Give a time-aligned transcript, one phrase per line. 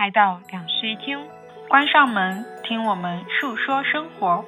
[0.00, 1.18] 来到两室一厅，
[1.68, 4.42] 关上门，听我们诉说生活。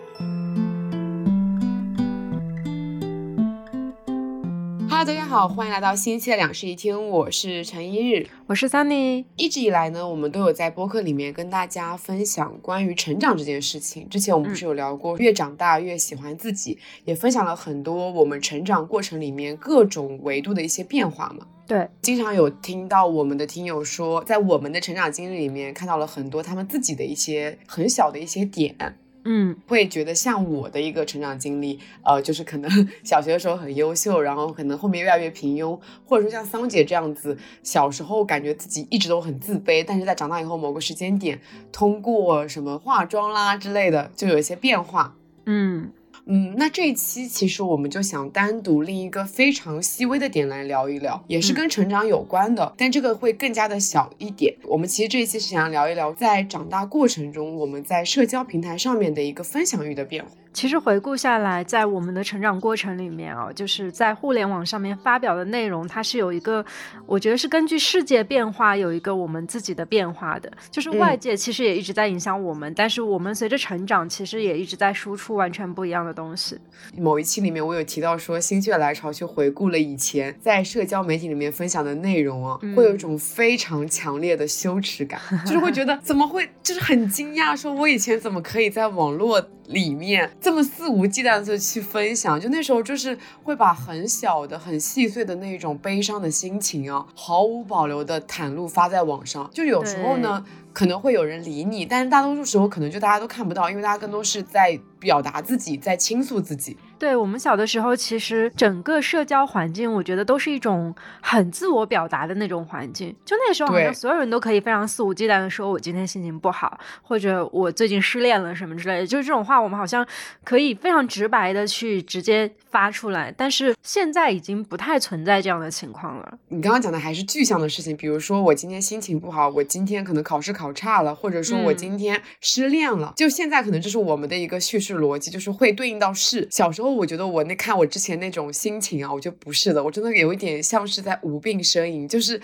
[5.02, 9.24] Hello，大家好，欢迎来到新一期的两室一厅，我是陈一日，我是 Sunny。
[9.34, 14.08] 一直以来呢，我们都有在播客里面跟大家分享关于成长这件事情。
[14.08, 21.44] 之前我们不是有聊过，越长大越喜欢自己，也分享了很多我们成长过程里面各种维度的一些变化嘛。
[21.66, 28.76] 对，经常有听到我们的听友说，在我们的成长经历里面看到了很多他们自己的一些很小的一些点。
[29.24, 32.70] 嗯，会觉得像我的一个成长经历，呃，就是可能
[33.04, 41.40] 小学的时候很优秀，然后可能后面越来越平庸，或者说像桑姐这样子，小时候感觉自己一直都很自卑，但是在长大以后某个时间点，
[41.70, 45.14] 通过什么化妆啦之类的，就有一些变化。
[45.46, 45.92] 嗯。
[46.26, 54.54] 嗯，那这一期其实我们就想单独另一个非常细微的点来聊一聊，也是跟成长有关的，但这个会更加的小一点。
[54.64, 60.30] 我们其实这一期是想聊一聊在长大过程中我们在社交平台上面的一个分享欲的变化。
[60.52, 66.64] 其实回顾下来，在我们的成长过程里面啊，就是在互联网上面发表的内容，它是有一个，
[67.06, 70.52] 我觉得是根据世界变化有一个我们自己的变化的。
[70.70, 76.58] 就是外界其实也一直在影响我们，但是我们随着成长，其实也一直在输出完全不一样的东西。
[76.96, 89.42] 某一期里面我有提到说，心血来潮去回顾了以前在社交媒体里面分享的内容啊，会有一种非常强烈的羞耻感，就是会觉得怎么会，就是很惊讶，说我以前怎么可以在网络。
[89.72, 99.50] 里面这么肆无忌惮的去分享，就那时候就是会把很小的、很细碎的那种悲伤的心情啊，毫无保留的袒露发在网上。
[99.52, 106.76] 就有时候呢，可能会有人理你，但是大多数时候可能就大家都看不到，因为大家更多是在表达自己，在倾诉自己。
[106.98, 113.12] 对我们小的时候，其实整个社交环境，我觉得都是一种很自我表达的那种环境。
[113.24, 119.06] 就那时候，好像所有人都可以非常肆无忌惮的说，我今天心情不好，或者我最近失恋了什么之类的。
[119.06, 120.06] 就是这种话，我们好像
[120.44, 123.34] 可以非常直白的去直接发出来。
[123.36, 126.38] 但是现在已经不太存在这样的情况了。
[126.50, 133.14] 你刚刚讲的还是具象的事情，比如说我今天心情不好，我今天可能考试考差了，或者说我今天失恋了。
[133.16, 136.46] 就现在可能这是我们的一个叙事逻辑，就是会对应到事。
[136.50, 136.92] 小时候。
[136.92, 142.38] 我觉得我那看我之前那种心情啊，我觉得不是的，我真的有一点像是在无病呻吟，就是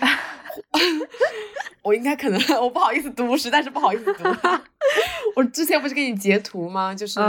[1.83, 4.23] 我应该可能 我不好意思读，实在是不好意思读。
[5.37, 6.95] 我之前不是给你截图吗？
[6.95, 7.19] 就是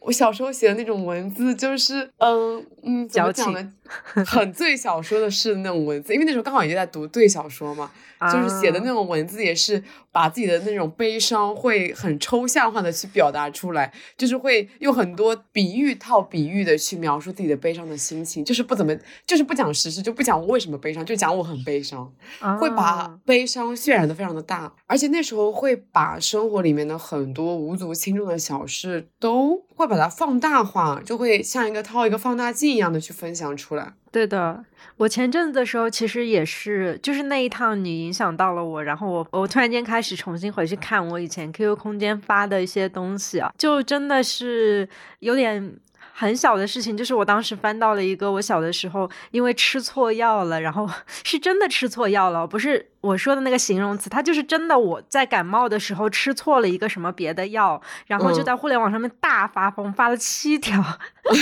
[0.00, 3.72] 我小时候写的那种文字，就是嗯嗯，怎么讲呢？
[4.26, 7.90] 很最小说的是那种文字，因为那时候刚好也在读对小说嘛。
[8.32, 9.80] 就是写的那种文字，也是
[10.10, 18.92] 把自己的那种悲伤会很抽象化的去表达出来，就是会用很多比喻套比喻的去描述自己的悲伤的心情，就是不怎么，
[19.24, 22.12] 就是不讲实事，就不讲我为什么悲伤，就讲我很悲伤，
[22.58, 33.92] 会把悲伤渲染的非常的大，而且那时候会把生活里面的很多无足轻重的小事都会把它放大化，就会像一个套一个放大镜一样的去分享出来。
[34.10, 34.64] 对的，
[34.96, 44.88] 我前阵子的时候其实也是，就是那一趟你影响到了我，然后我我突然间开始重新回去看我以前 QQ 空间发的一些东西啊，就真的是
[45.20, 45.76] 有点。
[46.20, 50.84] 很小的事情，就是我当时翻到了一个我小的时候因为吃错药了，然后
[51.22, 60.82] 是真的吃错药了，不是我说的那个形容词，它就是真的我在感冒的时候吃错了一个什么别的药，然后就在互联网上面大发疯，发了七条，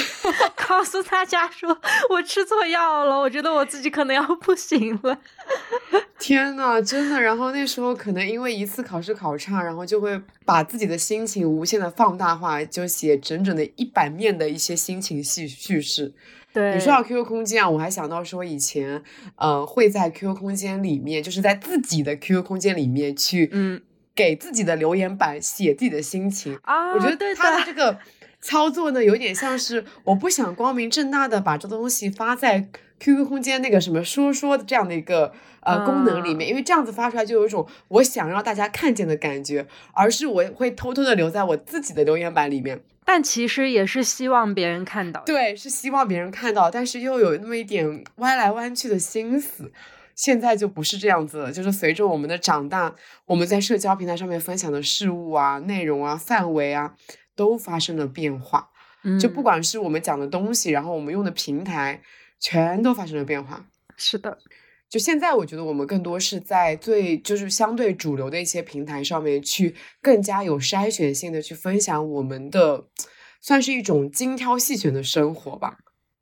[0.68, 1.78] 告诉大家说
[2.10, 5.18] 我吃错药了，我觉得我自己可能要不行了。
[6.18, 7.20] 天呐，真的！
[7.20, 16.12] 然后那时候可能因为一次考试考差，然后就会把自己的心情无限的放大化，就写整整的一版面的一些心情叙叙事。
[16.56, 19.02] 对，你说到 QQ 空间啊，我还想到说以前，
[19.36, 23.82] 呃，会在 QQ 空间里面，就是在自己的 QQ 空间里面去，嗯，
[24.14, 26.94] 给自己的留言板写自己的心情啊。
[26.94, 27.98] 我觉得他的这个
[28.40, 35.34] 操作呢，有点像是我不想光明正大的把这东西发在 QQ 空间那个什么说说的这样的一个。
[35.66, 49.72] 呃，功能里面，因为这样子发出来就有一种我想让大家看见的感觉，而是我会偷偷的留在我自己的留言板里面，但其实也是希望别人看到，对，是希望别人看到，但是又有那么一点歪来弯去的心思。
[50.16, 52.94] 现在就不是这样子了，就是随着我们的长大，
[53.26, 56.94] 我们在社交平台上面分享的事物啊、内容啊、范围啊，
[57.36, 58.70] 都发生了变化。
[59.04, 62.00] 嗯，就不管是我们讲的东西，然后我们用的平台，
[62.40, 63.66] 全都发生了变化。
[63.96, 64.38] 是的。
[64.88, 72.84] 就现在，我觉得我们更多是在最就是相对主流的一些平台上面去更加有筛选性的去分享我们的，
[73.40, 75.78] 算是一种精挑细选的生活吧。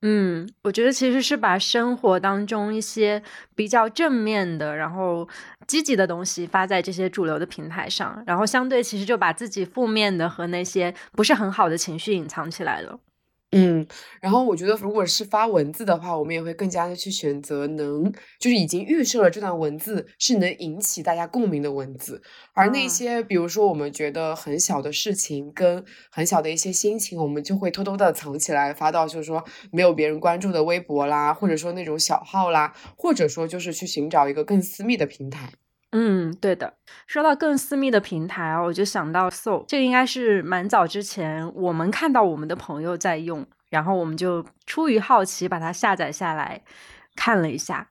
[0.07, 3.23] 嗯，我觉得其实是把生活当中一些
[3.55, 5.27] 比较正面的，然后
[5.67, 12.99] 积极的东西发在这些主流的平台上，然后相对其实就把自己负面的和那些不是很好的情绪隐藏起来了。
[13.57, 13.87] 嗯，
[14.21, 22.21] 然后我觉得，如果是发文字的话，我们也会更加的去选择能，就是已经预设了这段文字是能引起大家共鸣的文字，
[22.53, 35.53] 而那些比如说我们觉得很小的事情跟很小的一些心情，我们就会偷偷的藏起来，发到就是说没有别人关注的微博啦，或者说那种小号啦，或者说就是去寻找一个更私密的平台。
[35.97, 36.75] 嗯，对的。
[37.07, 46.61] 说到更私密的平台啊，我就想到 So，这个应该是蛮早之前我们看到我们的朋友在用，然后我们就出于好奇把它下载下来
[47.15, 47.89] 看了一下。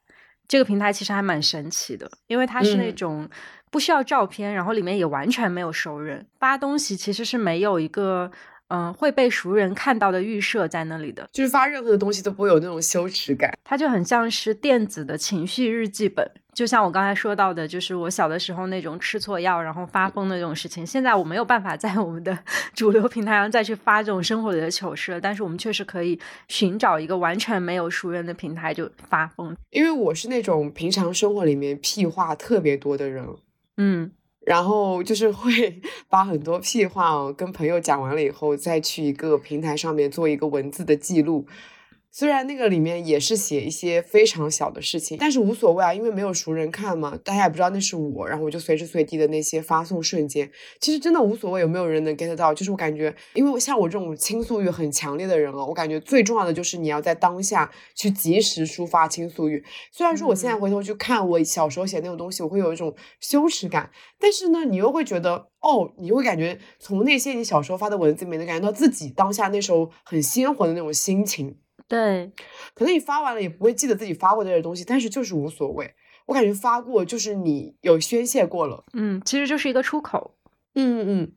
[0.49, 3.29] 这个平台其实还蛮神奇的，因为它是那种
[3.71, 8.29] 不需要照片，然后里面也完全没有熟人，发东西其实是没有一个。
[8.75, 20.83] 嗯，会被熟人看到的预设在那里的，就是发任何的东西都不会有那种羞耻感，它就很像是电子的情绪日记本，就像我刚才说到的，就是我小的时候那种吃错药然后发疯的那种事情。
[20.83, 22.35] 现在我没有办法在我们的
[22.73, 29.55] 主流平台上再去发这种生活里的糗事了，但是我们确实可以寻找一个完全没有熟人的平台就发疯。
[29.69, 33.23] 因为我是那种平常生活里面屁话特别多的人，
[33.77, 34.09] 嗯。
[34.45, 41.45] 然后就是会 把很多屁话哦，跟朋友讲完了以后，再去一个平台上面做一个文字的记录。
[42.15, 59.65] 虽然那个里面也是写一些非常小的事情，但是无所谓啊，因为没有熟人看嘛，大家也不知道那是我，然后我就随时随地的那些发送瞬间，其实真的无所谓有没有人能 get 到，就是我感觉，因为像我这种倾诉欲很强烈的人啊，我感觉最重要的就是你要在当下去及时抒发倾诉欲。
[59.91, 63.89] 虽然说我现在回头去看我小时候写那种东西，我会有一种羞耻感，
[64.19, 71.57] 但是呢，你又会觉得，哦，你会感觉从那些你小时候发的文字里面能感觉到自己当下那时候很鲜活的那种心情。
[71.93, 72.31] 对，
[72.73, 75.93] 可能你发完了也不会记得自己发过这些东西，但是就是无所谓。
[76.25, 80.35] 我感觉发过就是你有宣泄过了，嗯，其实就是一个出口。
[80.73, 81.31] 嗯嗯，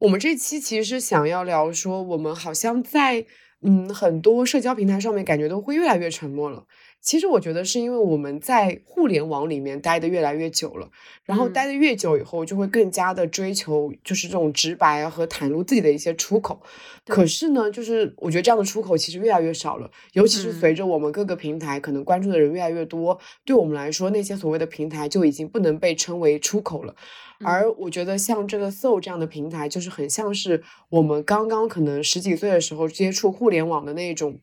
[0.00, 3.24] 我们这期其实是想要聊说，我们好像在
[3.62, 6.66] 嗯很多社交平台上面感觉都会越来越沉默了。
[7.02, 10.90] 其实我觉得是因为我们在互联网里面待的越来越久了，
[11.24, 16.60] 然后待的越久以后，就会更加的追求就是这种直白和袒露自己的一些出口。
[17.06, 26.94] 可是呢，就是我觉得这样的出口其实越来越少了，尤其是随着我们各个平台可能关注的人越来越多，对我们来说，那些所谓的平台就已经不能被称为出口了。
[27.42, 34.38] 而我觉得像这个 So 这样的平台，就是很像是我们刚刚可能十几岁的时候接触互联网的那种。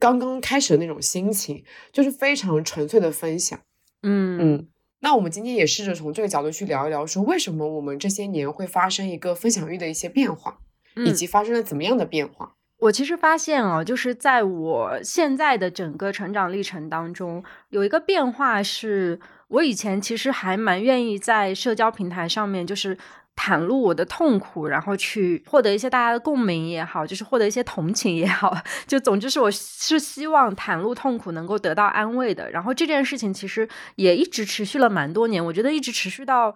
[0.00, 1.62] 刚刚开始的那种心情，
[1.92, 3.60] 就是非常纯粹的分享。
[4.02, 4.68] 嗯嗯，
[5.00, 10.58] 那我们今天也试着从这个角度去聊一聊，说为什么我们这些年会发生一个分享欲的一些变化，
[10.96, 12.54] 以及发生了怎么样的变化。
[12.78, 22.96] 我其实发现啊，就是在我现在的整个成长历程当中，有一个变化是，我以前其实还蛮愿意在社交平台上面，就是。
[23.40, 28.54] 袒露我的痛苦，然后去获得一些大家的共鸣也好，就是获得一些同情也好，
[28.86, 32.50] 就总之是我是希望袒露痛苦能够得到安慰的。
[32.50, 33.66] 然后这件事情其实
[33.96, 36.54] 也一直持续了蛮多年，我觉得一直持续到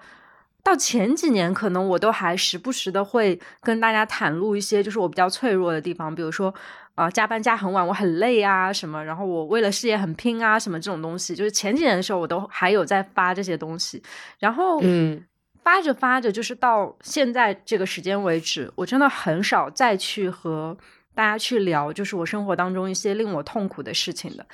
[0.63, 6.55] 到前几年，可能我都还时不时的会跟大家袒露一些就是我比较脆弱的地方，比如说
[6.97, 14.03] 啊加班加很晚，我很累啊什么，然后我为了事业很拼啊什么这种东西，就是前几年的时候我都还有在发这些东西，
[14.39, 15.25] 然后嗯。
[15.65, 20.77] 发着发着，就是到现在这个时间为止，我真的很少再去和
[21.15, 24.47] 大家去聊，就是我生活当中一些令我痛苦的事情的。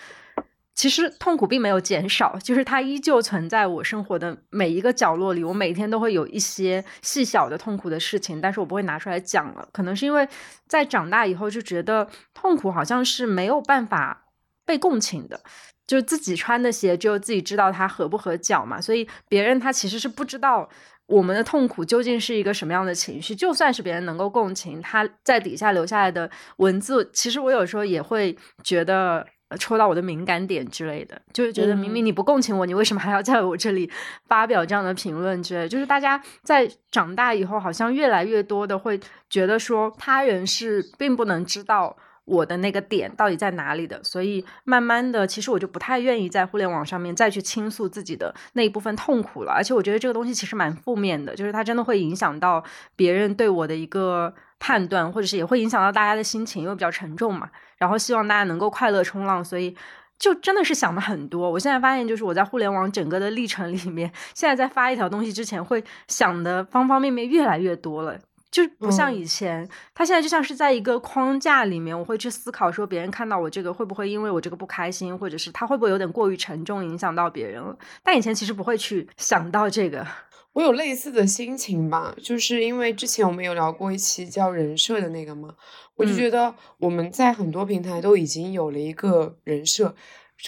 [0.72, 5.44] 其实痛苦并没有减少，就是它依旧存在我生活的每一个角落里。
[5.44, 9.68] 我每天都会有一些细小的痛苦的事情，但是我不会拿出来讲了。
[9.72, 10.26] 可能是因为
[10.66, 14.28] 在长大以后就觉得痛苦好像是没有办法
[14.64, 15.40] 被共情的。
[15.86, 20.68] 就是自己穿的鞋，只有自己知道它合不合脚嘛，所以别人他其实是不知道
[21.10, 23.34] 我们的痛苦究竟是一个什么样的情绪。
[23.34, 29.26] 就算是别人能够共情，他在底下留下来的文字，其实我有时候也会觉得
[29.58, 33.90] 戳到我的敏感点之类的，就是觉得明明你不共情我，你为什么还要在我这里
[34.28, 35.68] 发表这样的评论之类？
[35.68, 41.96] 就是大家在长大以后，好像越来越多的会觉得说，他人是并不能知道。
[42.30, 44.00] 我的那个点到底在哪里的？
[44.04, 49.52] 所以慢慢的，其实我就不太愿意在互联网上面再去倾诉自己的那一部分痛苦了。
[49.52, 52.62] 而且我觉得这个东西其实蛮负面的，就是它真的会影响到
[52.94, 57.50] 别人对我的一个判断，或者是也会影响到大家的心情，因为比较沉重嘛。
[57.78, 59.74] 然后希望大家能够快乐冲浪，所以
[60.18, 61.50] 就真的是想的很多。
[61.50, 68.16] 我现在发现，就是我在互联网整个的历程里面，现在在发一条东西之前，会想的方方面面越来越多了。
[68.50, 77.76] 就是不像嗯以前，他现在就像是在一个框架里面，我会去思考说，别人看到我这个会不会因为我这个不开心，或者是他会不会有点过于沉重，影响到别人了。
[78.02, 80.06] 但以前其实不会去想到这个。
[80.52, 85.54] 我有类似的心情吧，就是因为之前我们有聊过一期叫人设的那个嘛，
[85.94, 89.94] 我就嗯觉得我们在很多平台都已经有了一个人设，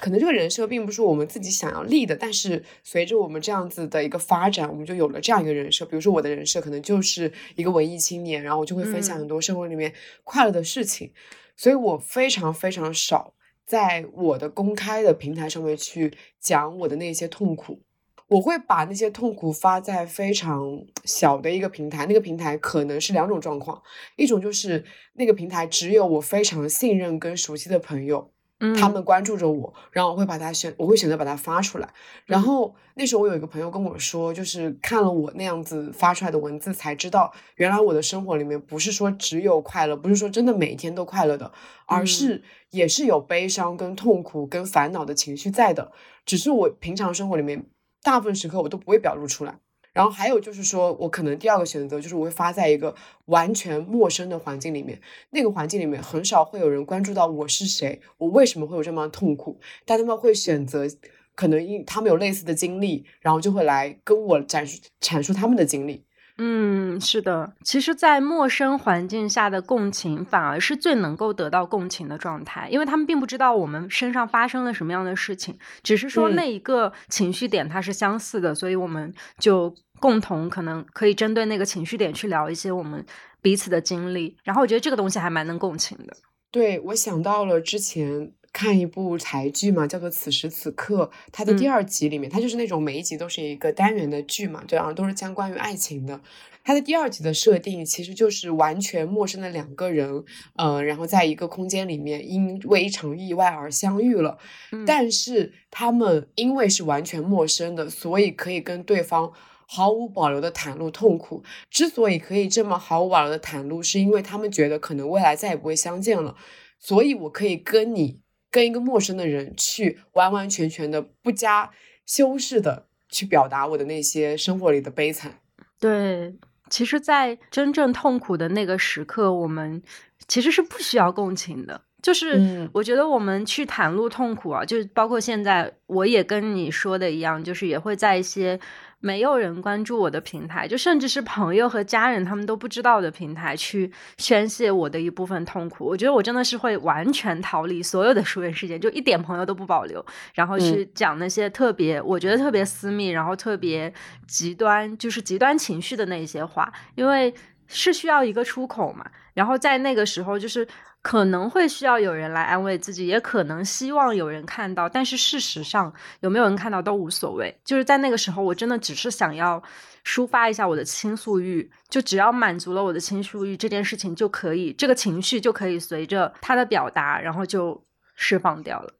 [0.00, 5.84] 可能这个人设并不是我们自己想要立的，但是随着我们这样子的一个发展，我们就有了这样一个人设。
[5.84, 9.92] 比如说我的人设可能就是一个文艺青年，然后我就会分享嗯很多生活里面
[10.24, 11.12] 快乐的事情，
[11.56, 13.34] 所以我非常非常少
[13.66, 17.80] 在我的公开的平台上面去讲我的那些痛苦。
[18.28, 23.82] 我会把那些痛苦发在非常小的一个平台，那个平台可能是两种状况，
[24.16, 24.82] 一种就是
[25.12, 28.32] 那个平台只有我非常信任跟熟悉的朋友，
[28.64, 31.88] 嗯，他们关注着我，然后我会把它选，我会选择把它发出来。
[32.24, 41.50] 然嗯后那时候我有一个朋友跟我说，就是看了我那样子发出来的文字，才知道原来我的生活里面不是说只有快乐，不是说真的每一天都快乐的，
[41.86, 45.90] 而嗯是也是有悲伤跟痛苦跟烦恼的情绪在的，
[46.24, 47.66] 只是我平常生活里面
[48.04, 49.58] 大部分时刻我都不会表露出来。
[49.92, 52.94] 然后还有就是说，我可能第二个选择就是我会发在一个
[53.26, 60.86] 完全陌生的环境里面，那个环境里面很少会有人关注到我是谁，我为什么会有这么痛苦，但他们会选择，
[61.34, 66.04] 可能因他们有类似的经历，然后就会来跟我阐述阐述他们的经历。
[66.38, 67.52] 嗯，是的。
[67.62, 83.04] 其实，在陌生环境下的共情，反而是最能够得到共情的状态，因为他们并不知道我们身上发生了什么样的事情，只是说嗯那一个情绪点它是相似的，所以我们就共同可能可以针对那个情绪点去聊一些我们
[83.42, 84.36] 彼此的经历。
[84.42, 86.16] 然后，我觉得这个东西还蛮能共情的。
[86.50, 96.20] 对，我想到了之前看一部台剧嘛，叫做《此时此刻》，它的第嗯二集里面，它就是那种每一集都是一个单元的剧嘛，对，然后都是讲关于爱情的。
[96.64, 100.24] 它的第二集的设定其实就是完全陌生的两个人，
[100.56, 104.38] 呃，然后在一个空间里面因为一场意外而相遇了，
[104.70, 109.32] 嗯但是他们因为是完全陌生的，所以可以跟对方。
[109.64, 116.36] 毫无保留的袒露痛苦，之所以可以这么毫无保留的袒露，是因为他们觉得可能未来再也不会相见了，
[116.78, 118.20] 所以我可以跟你
[118.52, 121.68] 跟一个陌生的人去完完全全的不加
[122.06, 125.40] 修饰的去表达我的那些生活里的悲惨。
[125.80, 126.32] 对，
[126.70, 129.82] 其实，在真正痛苦的那个时刻，我们
[130.28, 131.80] 其实是不需要共情的。
[132.02, 138.58] 就是嗯我觉得我们去袒露痛苦啊，就是包括现在我也跟你说的一样，就是也会在一些
[139.02, 145.84] 没有人关注我的平台，就甚至是朋友和家人他们都不知道的平台去宣泄我的一部分痛苦。
[145.84, 150.04] 我觉得我真的是会完全逃离所有的疏远事件，就一点朋友都不保留，
[150.34, 153.92] 然后去讲那些特别、我觉得特别私密，然后特别
[154.26, 157.34] 极端，就是极端情绪的那些话，因为
[157.66, 159.04] 是需要一个出口嘛。
[159.34, 160.66] 然后在那个时候，就是
[161.02, 167.52] 可能会需要有人来安慰自己，也可能希望有人看到，但是事实上有没有人看到都无所谓。
[167.64, 169.60] 就是在那个时候，我真的只是想要
[170.06, 177.82] 抒发一下我的倾诉欲，就只要满足了我的倾诉欲，这件事情就可以，这个情绪就可以随着他的表达，然后就
[178.14, 178.94] 释放掉了。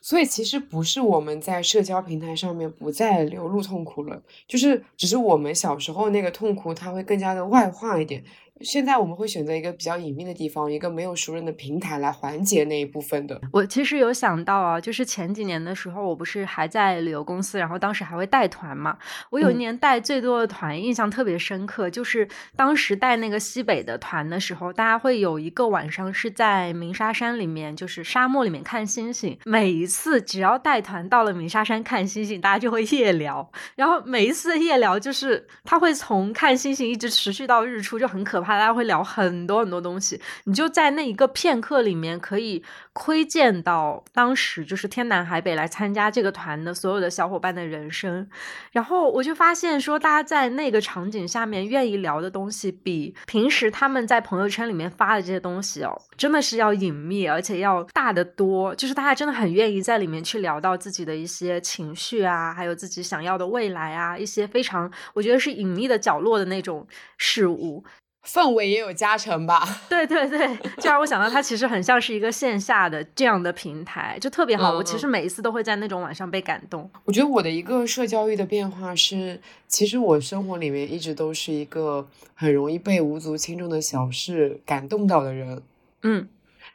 [0.00, 8.24] 所以其实不是我们在社交平台上面不再流露痛苦了，就是只是我们小时候那个痛苦，它会更加的外化一点。
[8.60, 13.40] 现在我们会选择一个比较隐秘的地方，一个没有熟人的平台来缓解那一部分的。
[13.52, 18.98] 我其实有想到啊，就是前几年的时候，我不是还在旅游公司，然后当时还会带团嘛。
[19.30, 29.38] 我有一嗯年带最多的团，印象特别深刻，就是当时带那个西北的团的时候，大家会有一个晚上是在鸣沙山里面，就是沙漠里面看星星。
[29.46, 38.49] 每一次只要带团到了鸣沙山看星星，大家就会夜聊，然后每一次夜聊就是他会从看星星一直持续到日出，就很可怕。
[38.58, 48.28] 大家会聊很多很多东西，你就在那一个片刻里面可以窥见到当时就是天南海北来参加这个团的所有的小伙伴的人生。
[48.72, 58.74] 然后我就发现说，大家在那个场景下面愿意聊的东西，比平时他们在朋友圈里面发的这些东西哦，真的是要隐秘，而且要大得多。
[58.74, 67.84] 就是大家真的很愿意在里面去聊到自己的一些情绪啊，还有自己想要的未来啊，一些非常我觉得是隐秘的角落的那种事物。
[68.24, 69.66] 氛围也有加成吧。
[69.88, 74.72] 对对对，就让我想到它其实很像是一个线下的这样的平台，就特别好。
[74.72, 76.90] 我其实每一次都会在那种晚上被感动。
[77.04, 85.62] 我觉得我的一个社交欲的变化是，其实我生活里面一直都是一个很容易被无足轻重的小事感动到的人。
[86.02, 86.28] 嗯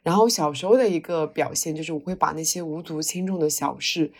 [0.03, 4.11] 然后小时候的一个表现就是，我会把那些无足轻重的小事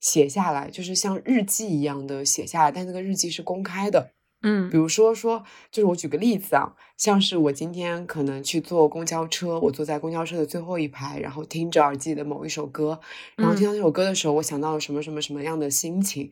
[0.00, 4.10] 写下来，就是像日记一样的写下来，但那个日记是公开的。
[4.42, 4.70] 嗯。
[4.70, 13.00] 比如说说，就是我举个例子啊，像是我今天可能去坐公交车，我坐在公交车的最后一排，然后听着耳机里的某一首歌，
[13.36, 16.30] 然后听到那首歌的时候，我想到了什么什么什么样的心情，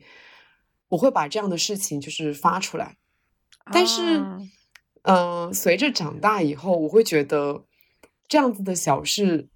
[0.89, 2.97] 我会把这样的事情就是发出来。
[3.71, 4.39] 但是，啊。
[5.03, 7.63] 嗯、随着长大以后，我会觉得
[8.27, 9.47] 这样子的小事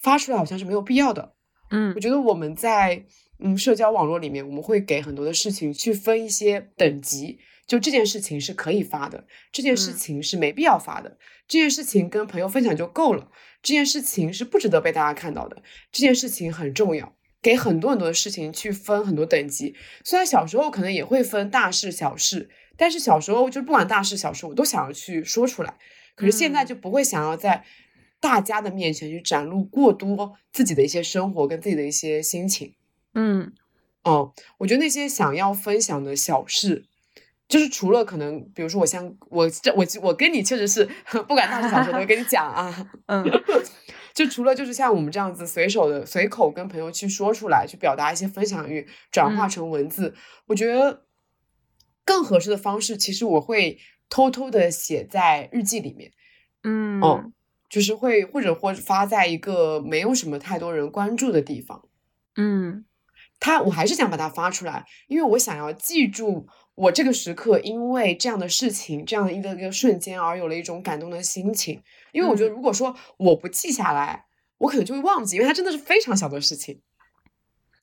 [0.00, 1.34] 发出来好像是没有必要的。
[1.70, 1.92] 嗯。
[1.96, 3.04] 我觉得我们在
[3.40, 7.40] 嗯社交网络里面，我们会给很多的事情去分一些等级，
[7.72, 11.16] 就这件事情是可以发的，这件事嗯情是没必要发的，
[11.48, 13.30] 这件事情跟朋友分享就够了，
[13.62, 17.16] 这件事情是不值得被大家看到的，这件事情很重要。
[17.40, 19.74] 给很多很多的事情去分很多等级，
[20.04, 25.74] 虽然小时候可能也会分大事小事，但是小时候就不管大事小事，我都想要去说出来。
[26.14, 27.64] 可是现在嗯就不会想要在
[28.20, 32.74] 大家的面前去展露过多自己的一些生活跟自己的一些心情。
[33.14, 33.52] 嗯
[34.04, 36.86] 哦，我觉得那些想要分享的小事，
[37.48, 40.84] 就是除了可能，比如说我像我这我我跟你确实是
[41.28, 43.24] 不管大事小事都会跟你讲啊， 嗯
[44.14, 50.14] 就除了就是像我们这样子随手的随口跟朋友去说出来，去表达一些分享欲，转化嗯成文字，
[50.48, 51.04] 我觉得
[52.04, 53.78] 更合适的方式，其实我会
[54.10, 56.12] 偷偷的写在日记里面。
[56.62, 57.32] 嗯哦，
[57.70, 61.88] 就是会或者或者发在一个没有什么太多人关注的地方。
[62.36, 62.84] 嗯
[63.40, 71.82] 它我还是想把它发出来，因为我想要记住我这个时刻，因为这样的事情，这样的一个一个瞬间而有了一种感动的心情。
[72.12, 74.24] 因为我觉得，嗯如果说我不记下来，
[74.58, 76.80] 我可能就会忘记，因为它真的是非常小的事情。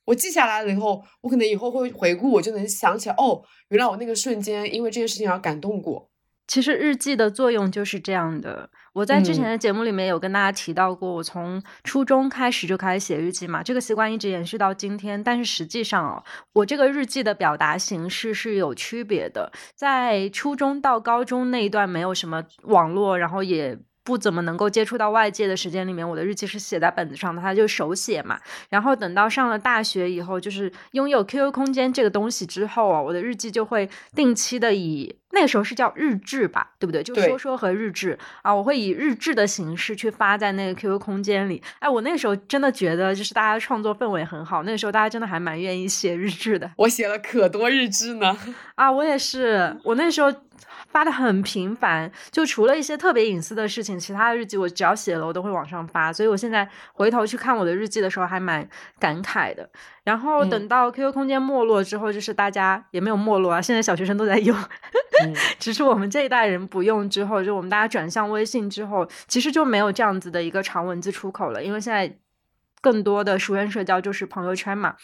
[0.06, 6.09] 我记下来了以后，我可能以后会回顾，我就能想起来，哦，原来我那个瞬间因为这件事情而感动过。
[6.50, 8.68] 其实日记的作用就是这样的。
[8.92, 15.22] 我在之前嗯的节目里面有跟大家提到过，我从初中开始就开始写日记嘛，这个习惯一直延续到今天。
[15.22, 19.52] 但是实际上哦，我这个日记的表达形式是有区别的。
[19.76, 23.78] 在初中到高中那一段没有什么网络，然后也。
[24.02, 28.40] 不怎么能够接触到外界的时间里面，我的日记是写在本子上的，它就手写嘛。
[28.70, 37.02] 然后等到上了大学以后，就是拥有 QQ 空间这个东西之后啊，我的日记就会定期的以那个时候是叫日志吧，对不对？
[37.02, 41.62] 就对说说和日志啊，我会以日志的形式去发在那个 QQ 空间里。
[41.78, 48.36] 哎，我那个时候真的觉得，就是大家创作氛围很好，那个时候大家真的还蛮愿意写日志的我写了可多日志呢。
[48.76, 48.90] 啊。
[48.90, 50.32] 我也是，我那时候。
[50.90, 56.12] 发的很频繁，就除了一些特别隐私的事情，其他的日记我只要写了，我都会往上发。
[56.12, 59.68] 所以我现在回头去看我的日记的时候，还蛮感慨的。
[60.02, 64.56] 然后等嗯到 QQ 空间没落之后，就是大家也没有没落啊，现在小学生都在用，
[65.22, 72.18] 嗯 只是我们这一代人不用之后，就我们大家转向微信之后，其实就没有这样子的一个长文字出口了，因为现在
[72.80, 74.96] 更多的熟人社交就是朋友圈嘛。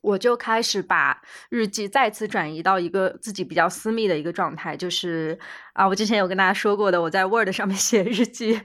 [0.00, 5.38] 我就开始把日记再次转移到一个自己比较私密的一个状态，就是
[5.72, 8.60] 啊，我之前有跟大家说过的，我在 Word 上面 写日记，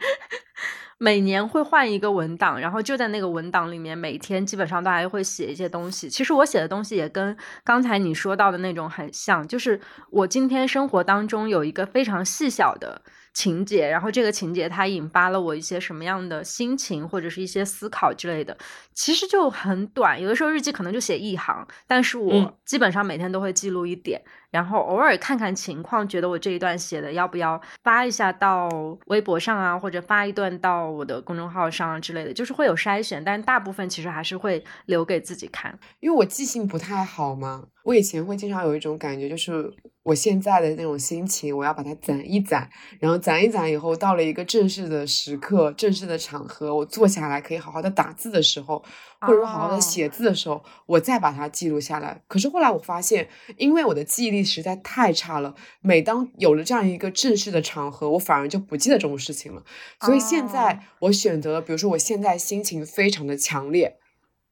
[0.97, 6.09] 每年会换一个文档，然后就在那个文档里面，每天基本上都还会写一些东西。
[6.09, 13.01] 其实我写的东西也跟刚才你说到的那种很像，就是我今天生活当中有一个非常细小的
[13.35, 18.57] 情节，然后这个情节它引发了我一些什么样的心情或者是一些思考之类的，
[18.93, 24.21] 其实就很短，有的时候日记可能就写一行，但是我嗯基本上每天都会记录一点，
[24.51, 28.69] 然后偶尔看看情况，觉得我这一段写的要不要发一下到
[29.07, 35.77] 微博上啊，或者发一段到我的公众号上啊之类的，就是会有筛选，但大部分其实还是会留给自己看。
[35.99, 39.69] 因为我记性不太好嘛，我以前会经常有一种感觉，就是
[40.05, 48.83] 我现在的那种心情，我要把它攒一攒，然后攒一攒以后，到了一个正式的时刻、正式的场合，我坐下来可以好好的打字的时候，
[49.19, 52.21] 或者说好好的哦写字的时候，我再把它记录下来。
[52.27, 59.63] 可是后来我发现，因为我的记忆力实在太差了，每当有了这样一个正式的场合，我反而就不记得这种事情了。
[60.01, 63.97] 所以现在哦我选择了，比如说我现在心情非常的强烈，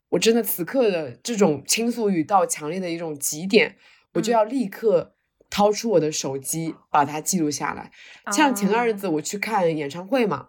[0.09, 3.75] 我真的此刻的这种倾诉欲到强烈的一种极点，
[4.15, 5.12] 我就嗯要立刻
[5.53, 7.91] 掏出我的手机把它记录下来。
[8.31, 10.47] 像前段日哦子我去看演唱会嘛，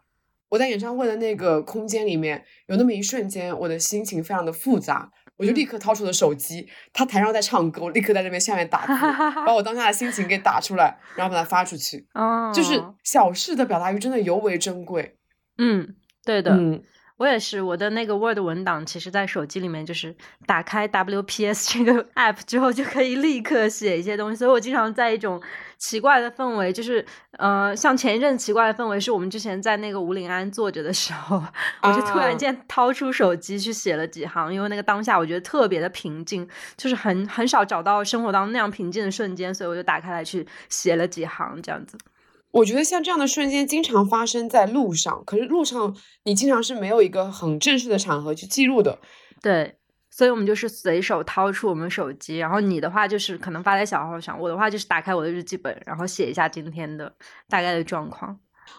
[0.49, 8.93] 我在演唱会的那个空间里面，有那么一瞬间，我的心情非常的复杂，我就立刻掏出了手机，他台上在唱歌，我立刻在这边下面打字，
[9.45, 12.07] 把我当下的心情给打出来，然后把它发出去。
[12.15, 15.19] 哦，就是小事的表达欲真的尤为珍贵。
[15.59, 16.83] 嗯，对的，嗯
[17.17, 20.13] 我也是，我的那个 Word 文档，其实在手机里面就是
[20.47, 24.37] 打开 WPS 这个 app 之后，就可以立刻写一些东西。
[24.37, 25.41] 所以我经常在一种
[25.79, 27.07] 奇怪的氛围，就是
[27.39, 31.41] 呃，像前一阵奇怪的氛围，是我们之前在那个五岭安坐着的时候，
[31.83, 41.97] 我就突然间掏出手机去写了几行，因为那个当下我觉得特别的平静，就是很很少找到生活当中那样平静的瞬间，所以我就打开来去写了几行这样子。
[42.55, 49.01] 我觉得像这样的瞬间经常发生在路上，可是路上你经常是没有一个很正式的场合去记录的。
[49.43, 49.77] 对，
[50.09, 57.13] 所以我们就是随手掏出我们手机，然后你的话就是可能发在小号上，我的话就是打开我的日记本，然后写一下今天的
[57.49, 58.39] 大概的状况。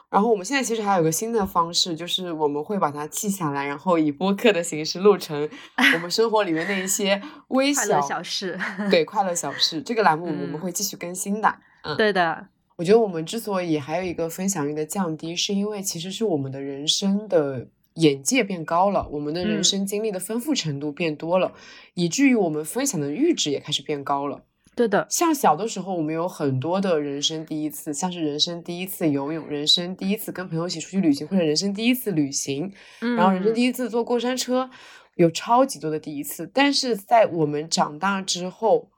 [0.09, 5.49] 然后我们现在其实还有个新的方式，就是我们会把它记下来，然后以播客的形式录成
[5.93, 8.57] 我们生活里面的一些微小小事。
[8.89, 11.59] 对，快乐小事这个栏目我们会继续更新的。
[11.83, 12.47] 嗯，对的。
[12.77, 21.53] 我觉得我们之所以还有一个分享欲的降低，是因为其实是我们的人生的眼界变高了，我们的人生经历的丰富程度变多了，
[21.93, 24.43] 以至于我们分享的阈值也开始变高了。
[24.75, 34.69] 对的，像小的时候，我们有很多的人生第一次，像是人生第一次游泳，人生第一次跟朋友一起出去旅行，或者人生第一次旅行，然后人生第一次坐过山车，
[35.15, 36.51] 有超级多的第一次。
[36.53, 38.91] 但是在我们长大之后，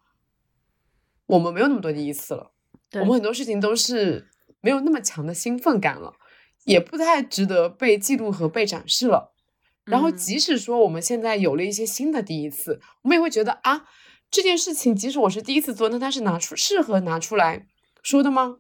[1.28, 2.54] 我们没有那么多第一次了。
[2.94, 4.28] 我们很多事情都是
[4.62, 6.14] 没有那么强的兴奋感了，
[6.66, 9.34] 也不太值得被记录和被展示了。
[9.86, 13.86] 然后，即使说我们现在有了一些新的第一次，我们也会觉得啊，
[14.30, 17.66] 这件事情即使我是第一次做，那它是拿出适合拿出来
[18.04, 18.58] 说的吗？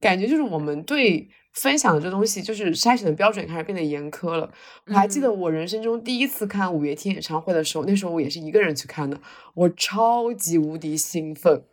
[0.00, 4.52] 感觉就是我们对分享的这东西，就是筛选的标准开始变得严苛了。
[4.86, 9.20] 我还记得我人生中第一次看五月天演唱会的时候，那时候我也是一个人去看的，
[9.54, 11.64] 我超级无敌兴奋。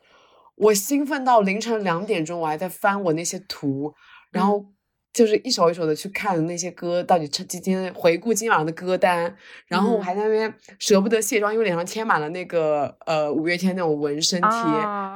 [0.57, 3.93] 我兴奋到凌晨两点钟，我还在翻我那些图，
[4.31, 4.65] 然后
[5.13, 9.35] 就是一首一首的去看那些歌到底今天回顾今晚的歌单，
[9.67, 14.49] 然后我还在那边舍不得卸妆，因为脸上贴满了那个呃五月天那种纹身贴，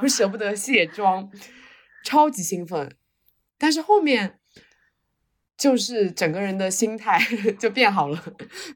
[0.01, 1.29] 我舍不得卸妆，
[2.03, 2.95] 超级兴奋。
[3.57, 4.39] 但是后面
[5.57, 7.19] 就是整个人的心态
[7.59, 8.23] 就变好了，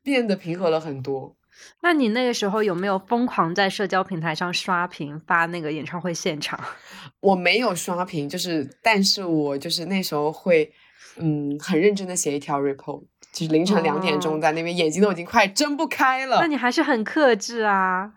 [0.03, 1.35] 变得平和了很多。
[1.81, 6.59] 那你那个时候有没有疯狂在社交平台上刷屏发那个演唱会现场？
[7.21, 10.71] 我没有刷屏，就是，但是我就是那时候会，
[11.17, 16.39] 嗯，很认真的写一条 report，就是凌晨两点钟在那边，眼睛都已经快睁不开了。
[16.39, 18.11] 那你还是很克制啊，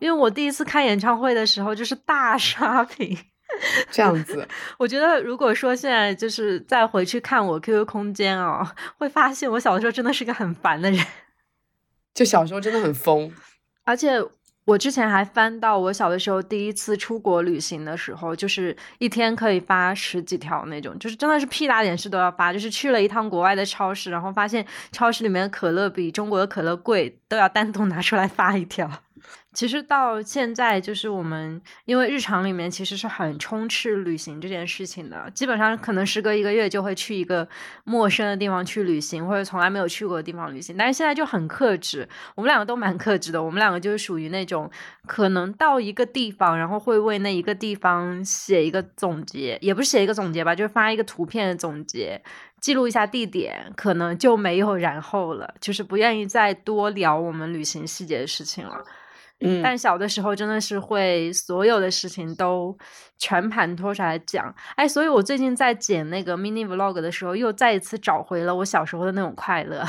[0.00, 3.16] 因为我第一次看演唱会的时候就是大 刷屏，
[3.90, 4.46] 这样子。
[4.78, 8.66] 我觉得如果说现在就是再回去看我 QQ 空间哦，
[8.98, 11.04] 会发现我小的时候真的是个很烦的人。
[12.14, 13.32] 就小时候真的很疯，
[13.84, 14.22] 而且
[14.64, 28.88] 我之前还翻到我小的时候第一次出国旅行的时候，就是一天可以发十几条那种，就是真的是屁大点事都要发，就是去了一趟国外的超市，然后发现超市里面可乐比中国的可乐贵，都要单独拿出来发一条。
[29.52, 37.46] 其实到现在，就是我们因为日常里面其实是很充斥旅行这件事情的，基本上可能时隔一个月就会去一个
[37.84, 40.76] 陌生的地方去旅行，或者从来没有去过的地方旅行。
[40.76, 43.42] 但是现在就很克制，我们两个都蛮克制的。
[43.42, 44.70] 我们两个就是属于那种
[45.06, 52.22] 可能到一个地方，然后会为那一个地方写一个总结，也不是写一个总结吧，就是发一个图片的总结，
[52.60, 58.82] 记录一下地点，可能就没有然后了，就是不愿意再多聊我们旅行细节的事情了。
[59.42, 62.76] 嗯，但小的时候真的是会所有的事情都
[63.18, 69.84] 全盘托出来讲，哎，所以我最近在剪那个 mini vlog 的时候，又再一次找回了我小时候的那种快乐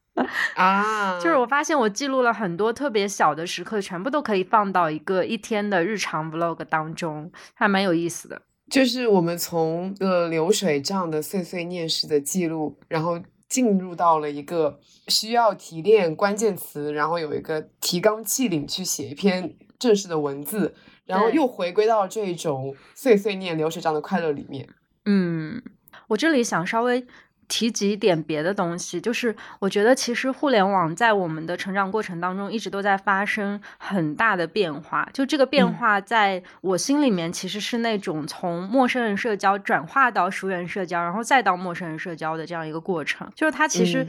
[0.56, 1.18] 啊！
[1.20, 8.42] 就是我发现我记录了很多特别小的时刻，全部都可以放到一个一天的日常 vlog 当中，还蛮有意思的。
[8.70, 13.20] 就是我们从个流水账的碎碎念式的记录，然后。
[13.48, 24.68] 进入到了一个需要提炼关键词，然后有一个提纲挈领去写一篇正式的文字，然后又回归到这种碎碎念流水账的快乐里面。
[25.04, 25.62] 嗯，
[26.08, 27.06] 我这里想稍微。
[27.48, 35.08] 提及一点别的东西，就是我觉得其实互联网在我们的成长过程当中一直都在发生很大的变化。
[35.12, 43.30] 就这个变化，在我心里面其实是那种从陌生人社交转化到熟人社交，然后再到陌生人社交的这样一个过程。
[43.34, 44.06] 就是它其实，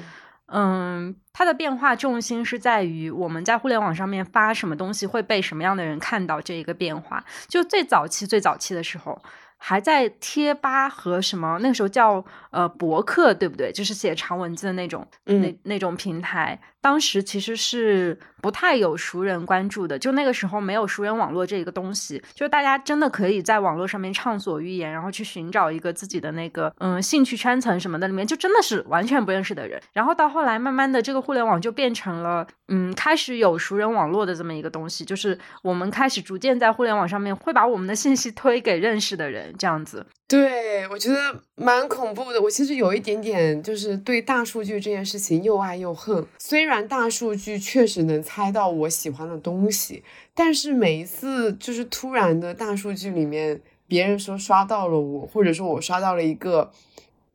[0.48, 7.24] 嗯，它的变化重心是在于我们在互联网上面发什么东西会被什么样的人看到这一个变化。
[7.48, 9.22] 就最早期、最早期的时候。
[9.58, 13.72] 还在贴吧和什么那个时候叫呃博客对不对？
[13.72, 16.60] 就是写长文字的那种那那种平台。
[16.82, 29.82] 当时其实是不太有熟人关注的，就那个时候没有熟人网络这一个东西，就大家真的可以在网络上面畅所欲言，然后去寻找一个自己的那个嗯兴趣圈层什么的，里面就真的是完全不认识的人。
[29.94, 40.06] 然后到后来，慢慢的这个互联网就变成了嗯开始有熟人网络的这么一个东西，就是我们开始逐渐在互联网上面会把我们的信息推给认识的人，这样子。
[40.28, 42.42] 对，我觉得蛮恐怖的。
[42.42, 46.26] 我其实有一点点就是对大数据这件事情又爱又恨。
[46.38, 56.72] 虽然大数据确实能猜到我喜欢的东西，但是每一次就是突然的大数据里面，别人说刷到了我，或者说我刷到了一个，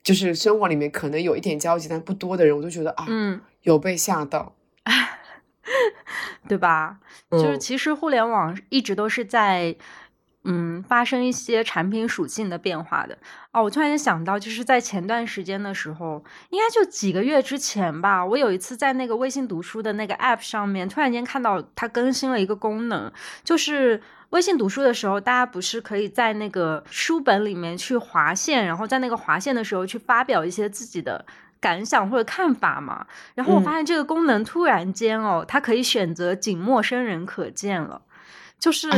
[0.03, 4.55] 就是生活里面可能有一点交集但不多的人，我就觉得啊，嗯，有被吓到，
[6.47, 6.99] 对吧？
[7.31, 9.77] 就是其实互联网一直都是在。
[10.45, 13.17] 嗯，发生一些产品属性的变化的
[13.53, 13.63] 哦。
[13.63, 18.25] 我突然间想到，就是在前段时间的时候，应该就几个月之前吧。
[18.25, 23.13] 我有一次在那个微信读书的那个 App 上面，突然间看到它更新了一个功能，
[23.45, 31.25] 就是微信读书的时候，大家不是可以在那个书本里面去划线，然后在那个划线的时候去发表一些自己的
[31.61, 33.07] 感想或者看法嘛？
[33.37, 38.03] 然后我发现这个功能突然间哦，它可以选择仅陌生人可见了，
[38.59, 38.91] 就是。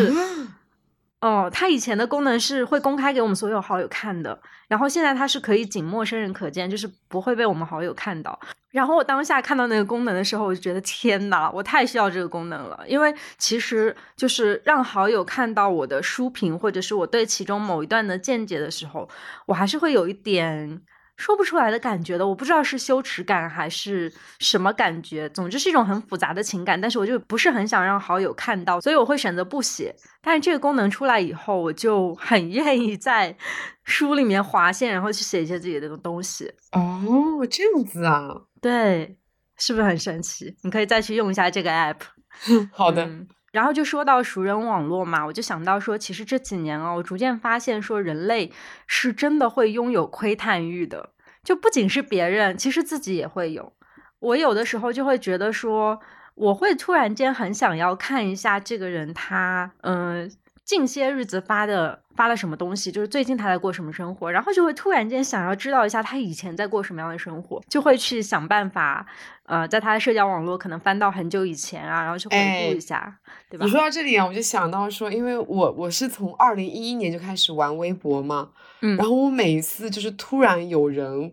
[1.25, 8.39] 哦，它以前的功能是会公开给我们所有好友看的，然后现在它是可以仅陌生人可见，就是不会被我们好友看到。
[8.71, 19.09] 然后我当下看到那个功能的时候，我就觉得天呐，我太需要这个功能了，因为其实就是让好友看到我的书评或者是我对其中某一段的见解的时候，
[19.47, 20.83] 我还是会有一点。
[21.17, 26.81] 说不出来的感觉的，我不知道是羞耻感还是什么感觉，总之是一种很复杂的情感。
[26.81, 29.95] 但是我就不是很想让好友看到，所以我会选择不写。
[30.21, 33.37] 但是这个功能出来以后，我就很愿意在
[33.85, 36.53] 书里面划线，然后去写一些自己的东西。
[36.73, 38.29] 哦，这样子啊？
[38.61, 39.17] 对，
[39.57, 40.57] 是不是很神奇？
[40.63, 42.01] 你可以再去用一下这个 app。
[42.73, 43.09] 好的。
[43.55, 48.51] 然后就说到熟人网络嘛，我就想到说，其实这几年哦，我逐渐发现说，人类
[48.89, 51.11] 是真的会拥有窥探欲的，
[51.45, 53.73] 就不仅是别人，其实自己也会有。
[54.19, 56.01] 我有的时候就会觉得说，
[56.35, 60.31] 我会突然间很想要看一下这个人他，嗯。
[60.65, 69.07] 近些日子发的发了什么东西，就是最近他在过什么生活，然后就会突然间想要知道一下他以前在过什么样的生活，就会去想办法，
[69.47, 73.19] 呃，在他的社交网络可能翻到很久以前啊，然后去回顾一下，
[73.51, 73.65] 对吧？
[73.65, 78.51] 你说到这里啊，我就想到说，因为我我是从二零一一年就开始玩微博嘛，
[78.81, 81.33] 嗯，然后我每一次就是突然有人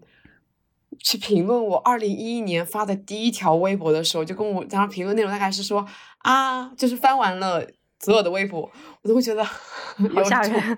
[1.00, 5.86] 去评论我二零一一年发的第一条微博的时候，就跟我当时评论内容大概是说
[6.20, 7.68] 啊，就是翻完了。
[8.04, 8.70] 所有的微博，
[9.02, 10.78] 我都会觉得好吓人。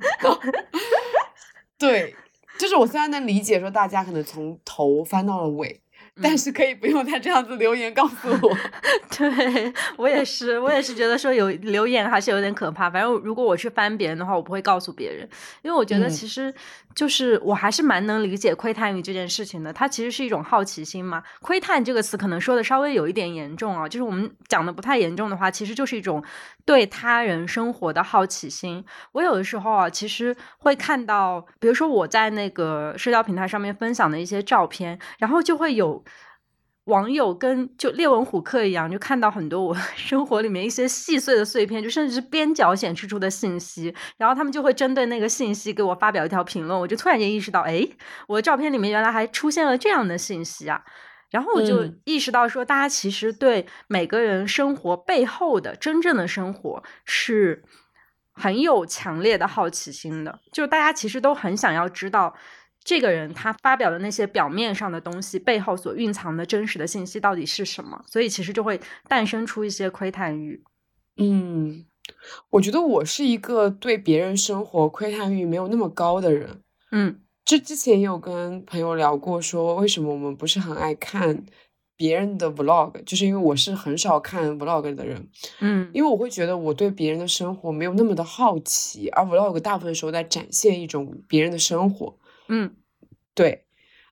[1.78, 2.16] 对，
[2.58, 5.82] 就是我虽然能理解说大家可能从头翻到了尾。
[6.22, 8.58] 但是可以不用再这样子留言告诉我，
[9.18, 12.88] 对我也是，我也是觉得说有留言还是有点可怕。
[12.88, 15.28] 反正如果我去翻别人的话，我不会告诉别人，
[15.64, 16.54] 因为我觉得其实
[16.94, 19.74] 就是我还是蛮能理解窥探欲这件事情的。
[19.74, 21.24] 它其实是一种好奇心嘛。
[21.42, 26.24] 窥探这个词可能说的稍微有一点严重啊，就是我们讲的不太严重的话，其实就是一种
[26.64, 28.86] 对他人生活的好奇心。
[29.14, 36.04] 我有的时候啊，其实会看到，比如说我在那个社交平台上面分享的一些照片，然后就会有。
[36.86, 47.88] 网友跟就列文虎克一样，就看到很多我 生活里面一些细碎的碎片，就甚至是边角显示出的信息，然后他们就会针对那个信息给我发表一条评论，我就突然间意识到，哎，
[48.28, 50.84] 我的照片里面原来还出现了这样的信息啊，
[51.32, 57.64] 然后我就意识到说，大家其实对每个人生活背后的真正的生活是
[58.34, 62.36] 很有强烈的好奇心的，就大家其实都很想要知道。
[62.84, 68.04] 这个人他发表的那些表面上的东西背后所蕴藏的真实的信息到底是什么？
[68.08, 70.62] 所以其实就会诞生出一些窥探欲。
[71.18, 71.86] 嗯，
[72.50, 76.62] 我觉得我是一个对别人生活窥探欲没有那么高的人。
[76.92, 81.46] 嗯，这之前也有跟朋友聊过，说为什么我们不是很爱看
[81.96, 85.28] 别人的 vlog，就是因为我是很少看 vlog 的人。
[85.60, 92.18] 嗯，因为我会觉得我对别人的生活没有那么的好奇，而 vlog 大部分时候在展现一种别人的生活。
[92.48, 92.76] 嗯，
[93.34, 93.66] 对，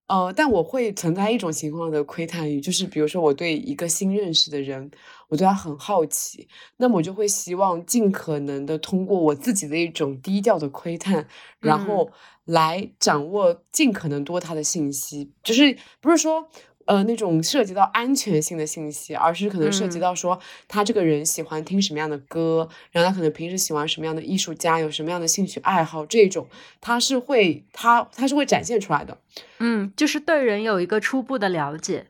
[0.07, 4.91] 呃，但我会存在一种情况的窥探欲，就是比如说我对一个新认识的人，
[5.29, 11.27] 我对他很好奇，那么我就会希望尽可能的通过我自己的一种低调的窥探，
[11.59, 12.11] 然后
[12.45, 16.49] 来掌握尽可能多他的信息，就是不是说。
[16.85, 26.47] 呃，那种涉及到安全性的信息，而是可能涉及到说他这个人喜欢听什么样的歌，然后他可能平时喜欢什么样的艺术家，有什么样的兴趣爱好，这种
[26.79, 29.17] 他是会他他是会展现出来的。
[29.59, 32.07] 嗯，就是对人有一个初步的了解。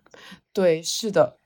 [0.53, 1.38] 对，是的。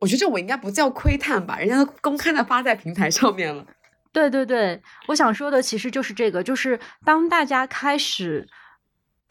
[0.00, 3.64] 我觉得这我应该不叫窥探吧，人家都公开的发在平台上面了。
[4.12, 8.48] 对对对，我想说的其实就是这个，就是当大家开始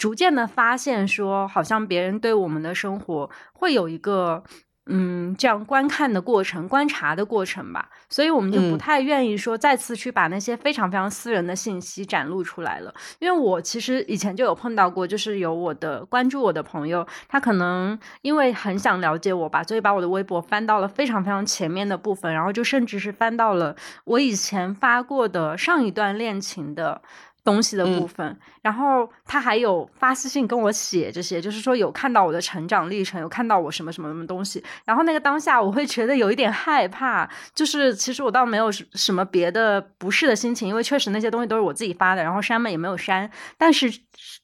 [0.02, 4.44] 逐渐的发现说，好像别人对我们的生活会有一个。
[4.88, 12.92] 嗯，这样观看的过程、观察的过程吧，所以我们就不太愿意说再次去把那些非常非常私人的信息展露出来了。
[13.20, 27.04] 因为我其实以前就有碰到过，就是有我的关注我的朋友，他可能因为很想了解我吧，所以把我的微博翻到了非常非常前面的部分，然后就甚至是翻到了我以前发过的上一段恋情的。
[27.44, 34.64] 东西的部分，然后他还有发私信跟我写这些，就是说有看到我的成长历程，有看到我什么什么什么东西。
[34.86, 43.92] 然后那个当下，我会觉得有一点害怕，就是其实我倒没有什么别的不适的心情，因为确实那些东西都是我自己发的，然后删嘛也没有删，但是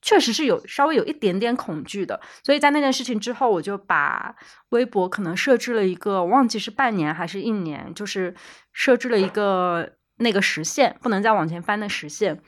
[0.01, 2.19] 确实是有稍微有一点点恐惧的。
[2.43, 4.35] 所以在那件事情之后，我就把
[4.69, 8.33] 微博可能设置了一个，忘记是半年还是一年，就是
[8.73, 12.41] 设置了一个那个时限，不能再往前翻的时限。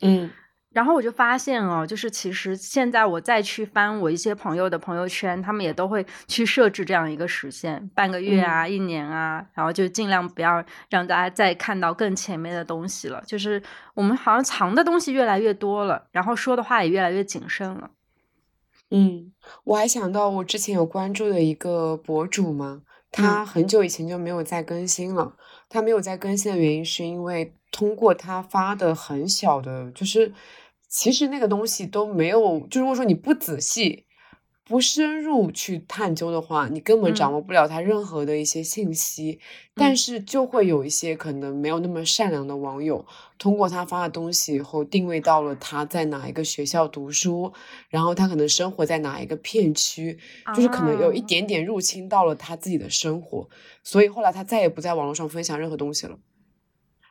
[0.00, 0.30] 嗯，
[0.70, 13.20] 然后我就发现哦，就是其实现在我再去翻我一些朋友的朋友圈，他们也都会去设置这样一个时限，半个月啊，一年啊，然后就尽量不要让大家再看到更前面的东西了。
[13.26, 13.60] 就是
[13.94, 17.90] 我们好像藏的东西越来越多了，然后说的话也越来越谨慎了。
[18.90, 19.32] 嗯，
[19.64, 25.34] 我还想到我之前有关注的一个博主嘛，他很久以前就没有再更新了。
[25.68, 27.52] 他没有再更新的原因是因为。
[27.70, 30.32] 通过他发的很小的，就是
[30.88, 34.06] 其实那个东西都没有，就如果说你不仔细、
[34.64, 39.40] 不深入去探究的话，你根本掌握不了他任何的一些信息。
[39.74, 43.06] 但是就会有一些可能没有那么善良的网友，
[43.38, 47.52] 通过他发的东西以后，定位到了他在哪一个学校读书，
[47.88, 50.18] 然后他可能生活在哪一个片区，
[50.54, 53.48] 就是可能有一点点入侵到了他自己的生活，
[53.84, 56.18] 所以后来他再也不在网络上分享任何东西了。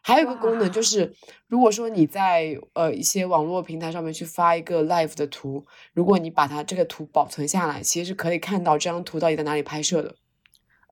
[0.02, 1.14] 还有一个功能就是，
[1.48, 10.16] 如果说你在呃一些网络平台上面去发一个 live 的图，如果你把它这个图保存下来，其实是可以看到这张图到底在哪里拍摄的。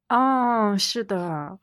[0.09, 1.57] 哦，是的，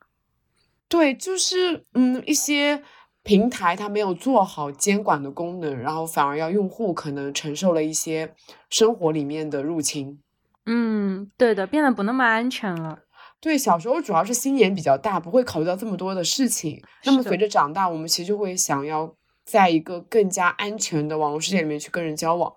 [0.89, 2.81] 对，就是嗯一些
[3.21, 8.33] 平台它没有做好监管的功能，然后反而要用户可能承受了一些
[8.69, 10.19] 生活里面的入侵。
[10.65, 13.02] 嗯，对的，变得不那么安全了。
[13.43, 16.81] 对，小时候主要是心眼比较大，不会考虑到这么多的事情。
[17.03, 22.53] 那么随着长大，我们其实就会想要在一个更加安全的网络世界里面去跟人交往，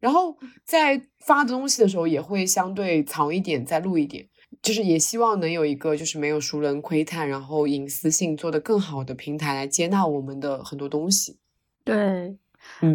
[0.00, 4.26] 然后在发东西的时候也会相对藏一点，再录一点，
[4.60, 11.38] 就是也希望能有一个就是没有熟人窥探，然后隐私性做得更好的平台来接纳我们的很多东西。
[11.84, 12.36] 对。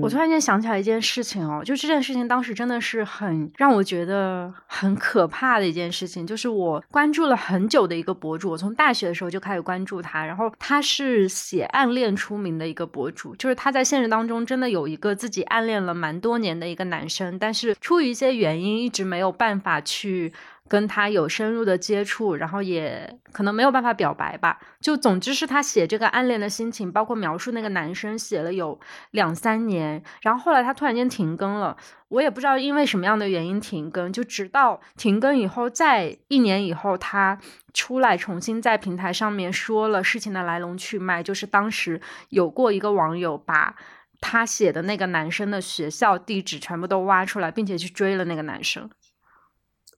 [0.02, 20.32] 我突然间想起来一件事情哦，就这件事情当时真的是很让我觉得很可怕的一件事情，就是我关注了很久的一个博主，我从大学的时候就开始关注他，然后他是写暗恋出名的一个博主，就是他在现实当中真的有一个自己暗恋了蛮多年的一个男生，但是出于一些原因一直没有办法去。
[20.72, 24.58] 跟他有深入的接触，然后也可能没有办法表白吧。
[24.80, 28.80] 就总之是他写这个暗恋的心情，包括描述那个男生，写了有
[29.12, 30.02] 两三年。
[30.22, 31.76] 然后后来他突然间停更了，
[32.08, 34.14] 我也不知道因为什么样的原因停更。
[34.14, 37.38] 就直到停更以后，在一年以后，他
[37.74, 43.76] 出来重新在平台上面说了事情的来龙去脉，就是当时有过一个网友把
[44.22, 48.90] 他写的那个男生的学校地址全部都挖出来，并且去追了那个男生。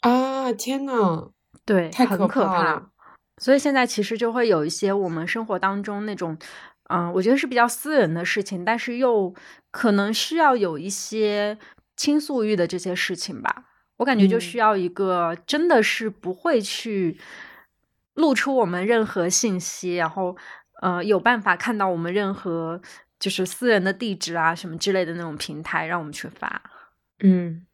[0.03, 1.29] 啊天呐，
[1.65, 2.89] 对，太可怕了。
[3.37, 6.37] 所以现在其实就会有一些我们生活当中那种，
[6.89, 9.33] 嗯，我觉得是比较私人的事情，但是又
[9.71, 11.57] 可能需要有一些
[11.95, 13.65] 倾诉欲的这些事情吧。
[13.97, 17.17] 我感觉就需要一个真的是不会去
[18.15, 20.35] 露出我们任何信息，然后
[20.81, 22.81] 呃有办法看到我们任何
[23.19, 26.61] 就是私人的地址啊什么之类的那种平台，让我们去发。
[27.23, 27.65] 嗯。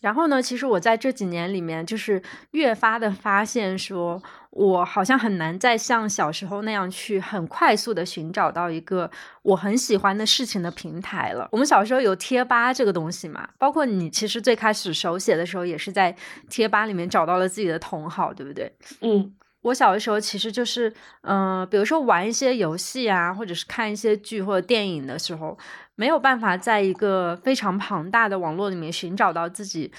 [0.00, 0.42] 然后呢？
[0.42, 9.10] 其实我在这几年里面，就是越发的发现，说我好像很难再像小时候那样去很快速的寻找到一个
[9.42, 11.48] 我很喜欢的事情的平台了。
[11.52, 13.48] 我们小时候有贴吧这个东西嘛？
[13.58, 16.14] 包括你，其实最开始手写的时候，也是在
[16.50, 18.76] 贴吧里面找到了自己的同好，对不对？
[19.00, 19.34] 嗯。
[19.64, 25.56] 我小的时候其实就是，嗯，比如说玩一些游戏啊，或者是看一些剧或者电影的时候，
[25.96, 29.92] 没有办法在一个非常庞大的网络里面寻找到自己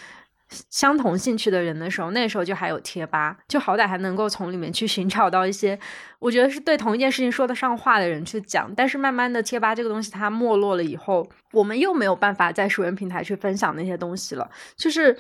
[0.70, 5.80] 相同兴趣的人的时候，那时候就还有贴吧，就好歹还能够从里面去寻找到一些
[6.20, 8.74] 我觉得是对同一件事情说得上话的人去讲。
[8.76, 15.18] 但是慢慢的，贴吧这个东西它没落了以后，我们又没有办法在熟人平台去分享那些东西了，就是。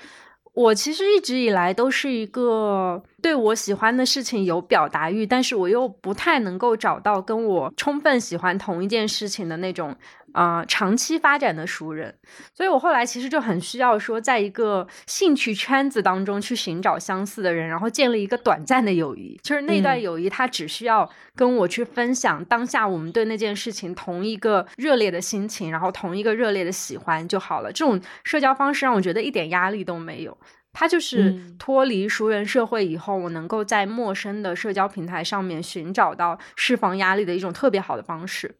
[0.55, 9.93] 我其实一直以来都是一个对我喜欢的事情有表达欲，但是我又不太能够找到跟我充分喜欢同一件事情的那种。
[10.35, 12.13] 啊，长期发展的熟人，
[12.53, 19.39] 所以我后来其实就很需要说，在一个兴趣圈子当中去寻找相似的人，然后建立一个短暂的友谊。
[19.41, 27.71] 就是那段友谊，他只需要跟我去分享当下我们对那件事情同一个热烈的心情，然后同一个热烈的喜欢就好了。
[27.71, 30.37] 这种社交方式让我觉得一点压力都没有。
[30.73, 38.53] 它就是脱离熟人社会以后，我能够在陌生的社交平台上面寻找到释放压力的一种特别好的方式。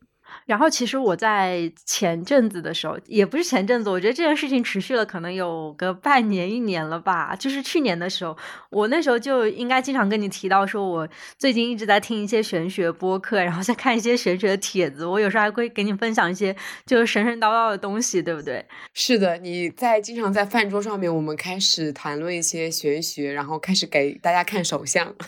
[0.45, 7.35] 然后，其实我在前阵子的时候，也不是前阵子，我觉得这件事情持续了可能有个半年、一年了吧。
[7.35, 8.37] 就是去年的时候，
[8.69, 15.03] 我那时候就应该经常跟你提到，说我最近一直在听一些玄学播客，然后在看一些玄学的帖子。
[15.03, 18.63] 我有时候还会给你分享一些就是神神叨叨的东西，对不对？
[18.93, 25.11] 是的，你在经常在饭桌上面，我们开始谈论一些玄学，然后开始给大家看手相。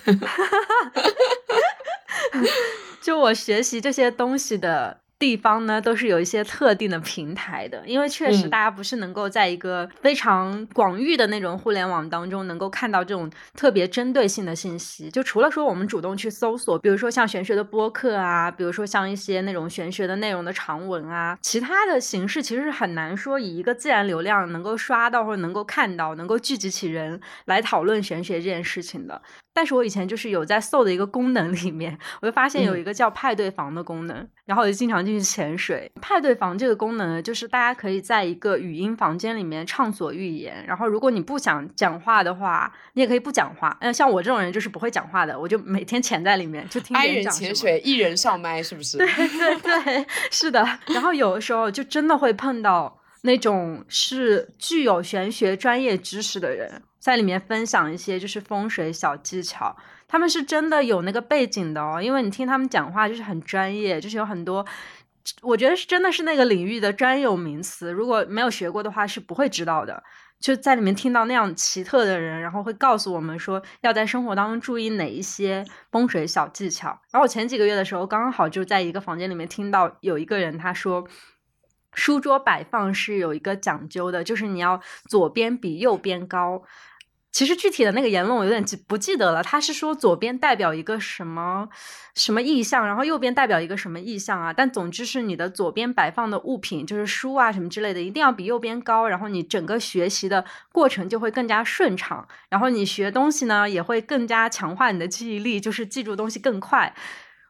[3.01, 4.99] 就我学习这些东西的。
[5.20, 15.09] 地方呢，都是有一些特定的平台的，因为确实大家不是能够在一个非常广域的那种互联网当中能够看到这种特别针对性的信息。
[15.09, 29.20] 就除了说我们主动去搜索，比如说像玄学的播客啊，比如说像一些那种玄学的内容的长文啊，其他的形式其实是很难说以一个自然流量能够刷到或者能够看到，能够聚集起人来讨论玄学这件事情的。
[29.57, 35.91] 但是我以前就是有在搜的一个功能里面，我就发现有一个叫派对房的功能，然后我就经常进去潜水。
[35.99, 43.75] 派对房这个功能呢，就是大家可以在一个语音房间里面畅所欲言，然后如果你不想讲话的话，你也可以不讲话。
[43.81, 48.99] 嗯，像我这种人就是不会讲话的，我就每天潜在里面就听别人讲潜水，一人上麦，是不是？
[48.99, 50.63] 对对对，是的。
[50.89, 56.83] 然后有的时候就真的会碰到那种是具有玄学专业知识的人。
[56.99, 59.75] 在里面分享一些就是风水小技巧，
[60.07, 64.65] 他们是真的有那个背景的哦，因为你听他们讲话就是很专业，就是有很多，
[65.41, 70.03] 我觉得是真的是那个领域的专有名词，如果没有学过的话是不会知道的。
[70.39, 76.89] 就在里面听到那样奇特的人，然后会告诉我们说要在生活当中注意哪一些风水小技巧。
[77.11, 81.07] 然后我前几个月的时候刚好就在一个房间里面听到有一个人他说。
[81.97, 84.79] 书桌摆放是有一个讲究的，就是你要
[85.09, 86.61] 左边比右边高。
[87.31, 89.43] 其实具体的那个言论我有点记不记得了。
[89.43, 91.67] 他是说左边代表一个什么
[92.15, 94.53] 什么意象，然后右边代表一个什么意象啊？
[94.53, 106.95] 但总之是你的左边摆放的物品，就是书啊什么之类的，一定要比右边高，然后你整个学习的过程就会更加顺畅，然后你学东西呢也会更加强化你的记忆力，就是记住东西更快。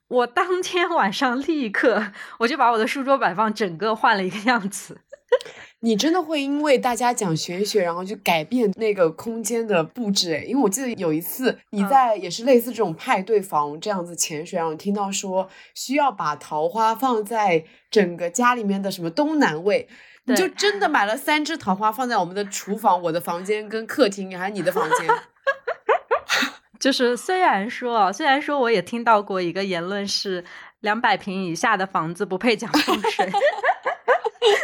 [0.08, 5.02] 我当天晚上立刻我就把我的书桌摆放整个换了一个样子。
[5.82, 10.32] 你真的会因为大家讲玄学，然后就改变那个空间的布置？
[10.32, 19.88] 诶因为我记得有一次你在也是类似这种派对房这样子潜水，然后听到说需要把桃花放在整个家里面的什么东南位，
[20.24, 25.08] 你就真的买了三只桃花放在我们的厨房、我的房间跟客厅，还有你的房间？
[26.80, 30.44] 就是虽然说，虽然说我也听到过一个言论是
[30.82, 33.32] 两百平以下的房子不配讲风水，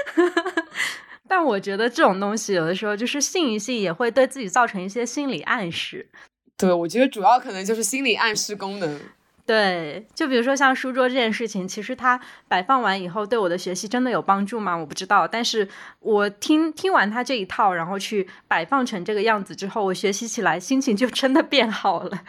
[1.27, 6.07] 但我觉得这种东西有的时候就是信一信也会对自己造成一些心理暗示。
[6.55, 8.99] 对，我觉得主要可能就是心理暗示功能。
[9.45, 12.17] 对，就比如说像书桌这件事情，其实它
[12.47, 14.73] 摆放完以后对我的学习真的有帮助吗？
[14.73, 15.27] 我不知道。
[15.27, 15.67] 但是
[15.99, 22.21] 我听听完他这一套，然后去摆放成这个样子之后，我学习起来心情就真的变好了。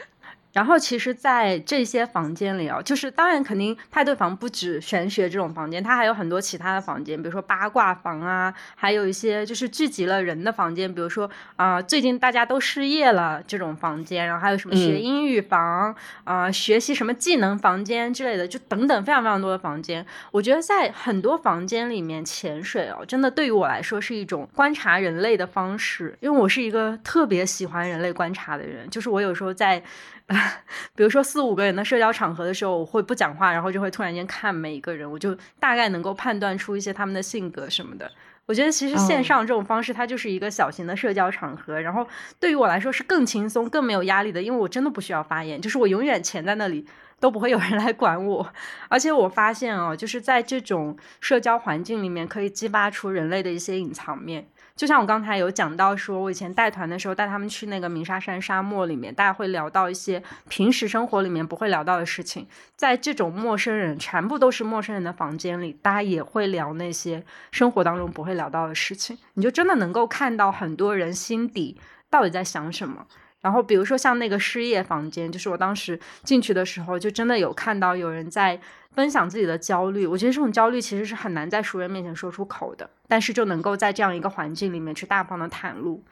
[0.55, 15.93] 然后其实，在这些房间里啊，就是当然肯定派对房不止玄学这种房间，它还有很多其他的房间，比如说八卦房啊，还有一些就是聚集了人的房间，比如说啊，最近大家都失业了这种房间，然后还有什么学英语房
[16.23, 20.07] 啊，学习什么技能房间之类的，就等等非常非常多的房间。
[20.31, 29.83] 我觉得在很多房间里面潜水哦，真的对于我来说是一种观察人类的方式，因为我是一个特别喜欢人类观察的人，就是我有时候在。
[30.97, 38.11] 比如说四五个人的社交场合的时候，我会不讲话，然后就会突然间看每一个人，我就大概能够判断出一些他们的性格什么的。
[38.47, 42.07] 我觉得其实线上这种方式，它就是一个小型的社交场合，然后
[42.39, 46.87] 对于我来说是更轻松、更没有压力的，因为我真的不需要发言，就是我永远潜在那里，
[47.19, 48.47] 都不会有人来管我。
[48.89, 54.47] 而且我发现哦，就是在这种社交环境里面，可以激发出人类的一些隐藏面。
[54.77, 62.47] 就像我刚才有讲到，说我以前带团的时候，带他们去那个鸣沙山沙漠里面，大家会聊到一些平时生活里面不会聊到的事情。
[62.77, 69.17] 在这种陌生人全部都是陌生人的房间里，大家也会聊那些生活当中不会聊到的事情。
[69.35, 71.79] 你就真的能够看到很多人心底。
[72.11, 73.05] 到底在想什么。
[73.45, 78.59] 然后比如说像那个失业房间，就是我当时进去的时候，就真的有看到有人在
[78.93, 80.07] 分享自己的焦虑。
[80.07, 86.03] 我觉得这种焦虑其实是很难在熟人面前说出口的，但是就能够在这样一个环境里面去大方的袒露。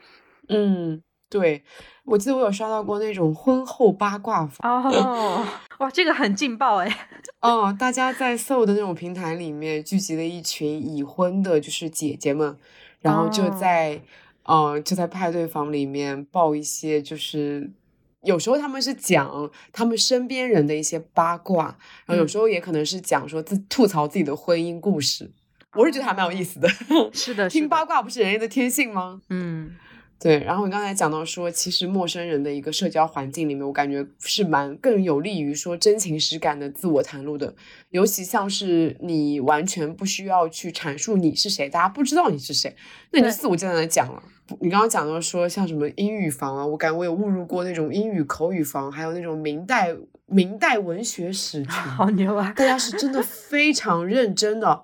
[0.47, 1.63] 嗯，对，
[2.05, 5.43] 我记得我有刷到过那种婚后八卦房哦，
[5.79, 7.07] 哇，这个很劲爆哎。
[7.41, 12.55] 哦，大家在 So 的那种平台里面聚集了一群已婚的，就是姐姐们，
[13.01, 14.03] 然后就在。
[14.43, 17.71] 嗯，就在派对房里面报一些，就是
[18.23, 25.31] 有时候他们是讲他们身边人的一些八卦，然后有时候也可能是讲说自吐槽自己的婚姻故事。
[25.73, 26.69] 我是觉得还蛮有意思的。
[27.13, 29.21] 是的， 听八卦不是人类的天性吗？
[29.29, 29.75] 嗯。
[30.23, 37.53] 对，然后你刚才讲到说，其实陌生人的一个社交环境里面，我感觉是蛮更有利于说真情实感的自我袒露的，
[37.89, 42.73] 尤其像是你完全不需要去阐述你是谁，大家不知道你是谁，
[43.11, 44.23] 那你就肆无忌惮的讲了。
[44.61, 49.93] 你刚刚讲到说像什么英语房啊，我感觉我有误入过那种英语口语房，还有那种明代
[50.27, 52.53] 明代文学史群， 好牛啊！
[52.55, 54.83] 大家是真的非常认真的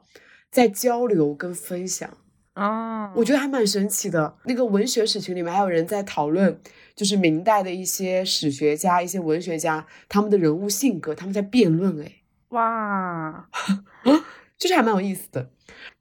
[0.51, 2.17] 在交流跟分享。
[2.59, 4.35] 哦，我觉得还蛮神奇的。
[4.43, 6.59] 那个文学史群里面还有人在讨论，
[6.95, 12.01] 就是明代的一些史学家、一些文学家他们的人物性格，他们在辩论。
[12.01, 12.11] 哎，
[12.49, 13.47] 哇，
[14.57, 15.49] 就是还蛮有意思的。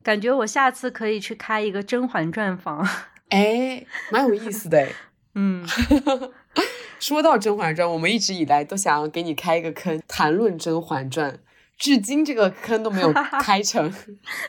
[0.02, 2.86] 感觉我下次可以去开一个《甄嬛传》房。
[3.28, 4.78] 哎，蛮有意思的。
[4.78, 4.92] 哎，
[5.34, 5.64] 嗯，
[6.98, 11.32] 说到《甄嬛传》，我们一直以来都想要给你开一个坑，谈论《甄嬛传》。
[11.79, 13.91] 至今这个坑都没有 开成，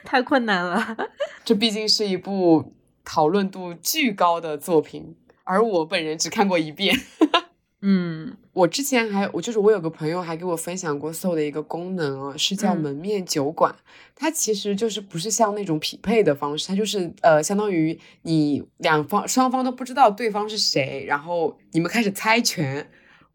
[0.03, 0.97] 太困难了。
[1.45, 2.73] 这毕竟是一部
[3.05, 6.95] 讨论度巨高的作品，而我本人只看过一遍。
[7.81, 13.73] 嗯，我之前还我就是我有个朋友还给我分享过 Soul 的一个功能啊，是叫门面酒馆。
[14.15, 22.89] 它其实就是不是像那种匹配的方式，它就是呃，相当于你两方双方都不知道对方是谁，然后你们开始猜拳。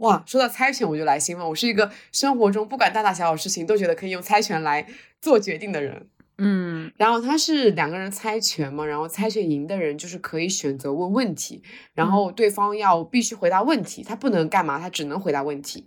[0.05, 1.47] 哇，说到猜拳我就来兴奋。
[1.47, 4.87] 我是一个生活中不管大大小小事情都觉得可以用猜拳来
[5.21, 6.09] 做决定的人。
[6.37, 11.63] 嗯，然后他是两个人猜拳嘛，然后猜拳赢的人就是可以选择问问题，
[11.95, 15.87] 然后对方要必须回答问题，他不能干嘛，他只能回答问题。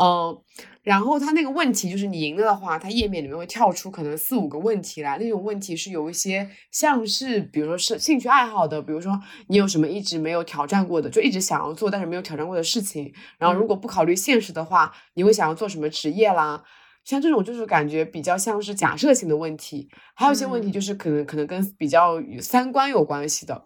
[0.00, 0.38] 嗯，
[0.82, 16.62] 然后它那个问题就是你赢了的话，它页面里面会跳出可能四五个问题来，那种问题是有一些像是，比如说是兴趣爱好的，比如说你有什么一直没有挑战过的，就一直想要做但是没有挑战过的事情，然后如果不考虑现实的话，你会想要做什么职业啦？
[17.04, 23.64] 像这种就是感觉比较像是假设性的问题，还有一些问题就是可能可能跟比较三观有关系的。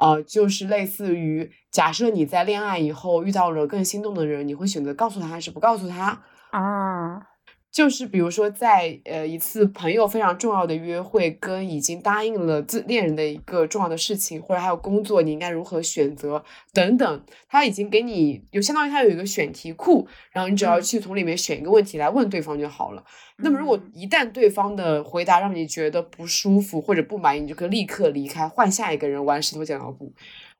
[0.00, 7.29] 呃，就是类似于假设你在恋爱以后遇到了更心动的人，你会选择告诉他还是不告诉他啊？
[7.72, 23.04] 就是比如说在呃一次朋友非常重要的约会，跟已经答应了自恋人的一个重要的事情，或者还有工作，你应该如何选择等等，他已经给你有相当于他有一个选题库，然后你只要去从里面选一个问题来问对方就好了。
[23.42, 30.12] 那么，如果一旦对方的回答让你觉得不舒服或者不满意，你就可以立刻离开，换下一个人玩石头剪刀布。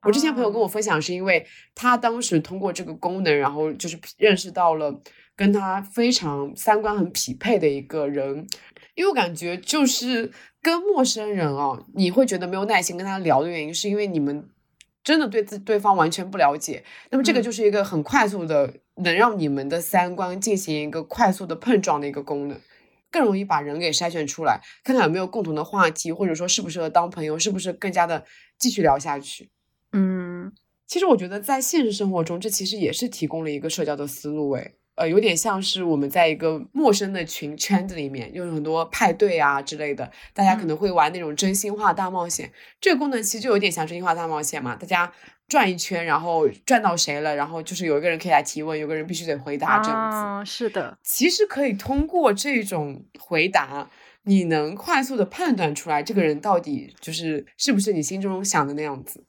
[0.02, 1.44] 我之前朋友跟我分享，是因为
[1.74, 4.98] 他当时通过这个功能，然后就是认识到了
[5.40, 8.46] 跟他非常三观很匹配的一个人。
[8.94, 10.30] 因为我感觉就是
[10.60, 14.46] 跟陌生人哦，你会觉得没有耐心跟他聊的原因，是因为你们
[15.02, 16.84] 真的对自对方完全不了解。
[17.08, 22.60] 那么这个就是一个很快速的，能让你们的三观进行一个快速的碰撞的一个功能。
[23.10, 28.26] 更容易把人给筛选出来，看看有没有共同的话题，或者说适不适合当朋友，是不是更加的
[28.58, 29.50] 继续聊下去。
[29.94, 30.52] 嗯，
[30.86, 42.52] 其实我觉得在现实生活中，这其实也是提供了一个社交的思路，诶，呃，有点像是我们在一个陌生的群圈子里面，有很多派对啊之类的，大家可能会玩那种真心话大冒险。
[42.80, 45.10] 这个功能其实就有点像真心话大冒险嘛，大家。
[45.48, 50.48] 转一圈，然后转到谁了，然后就是有一个人可以来提问，有个人必须得回答这样子。
[50.48, 53.90] 是的，其实可以通过这种回答，
[54.22, 59.24] 你能快速的判断出来这个人到底就是是不是你心中想的那样子。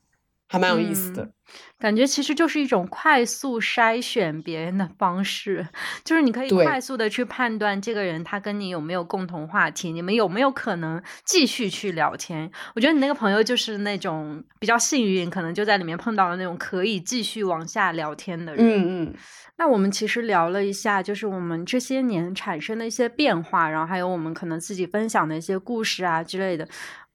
[0.51, 1.31] 还蛮有意思的，
[1.79, 5.65] 感觉其实就是一种快速筛选别人的方式，
[6.03, 12.51] 就是你可以快速的去判断这个人他跟你有没有共同话题，你们有没有可能继续去聊天。
[12.75, 18.65] 我觉得你那个朋友就是那种比较幸运，可能就在里面碰到了那种可以继续往下聊天的人。
[18.65, 19.15] 嗯嗯。
[19.57, 26.67] 那我们其实聊了一下，就是我们这些年产生的一些变化，然后还有我们可能自己分享的一些故事啊之类的。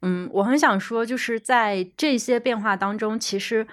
[0.03, 3.67] 嗯，我很想说，就是在这些变化当中，其实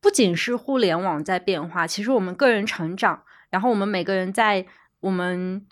[0.00, 4.66] 不仅是互联网在变化，其实我们个人成长，然后我们每个人在
[5.00, 5.64] 我们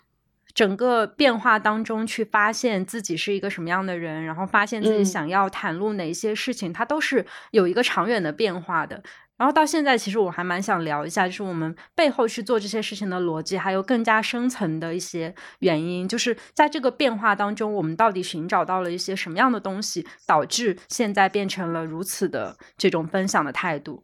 [0.53, 9.01] 整个变化当中去发现自己是一个什么样的人，然后发现自己想要袒露哪些事情，它都是有一个长远的变化的。
[9.41, 24.03] 然后到现在，其实我还蛮想聊一下，就是我们背后去做这些事情的逻辑，还有更加深层的一些原因，就是在这个变化当中，我们到底寻找到了一些什么样的东西，导致现在变成了如此的这种分享的态度。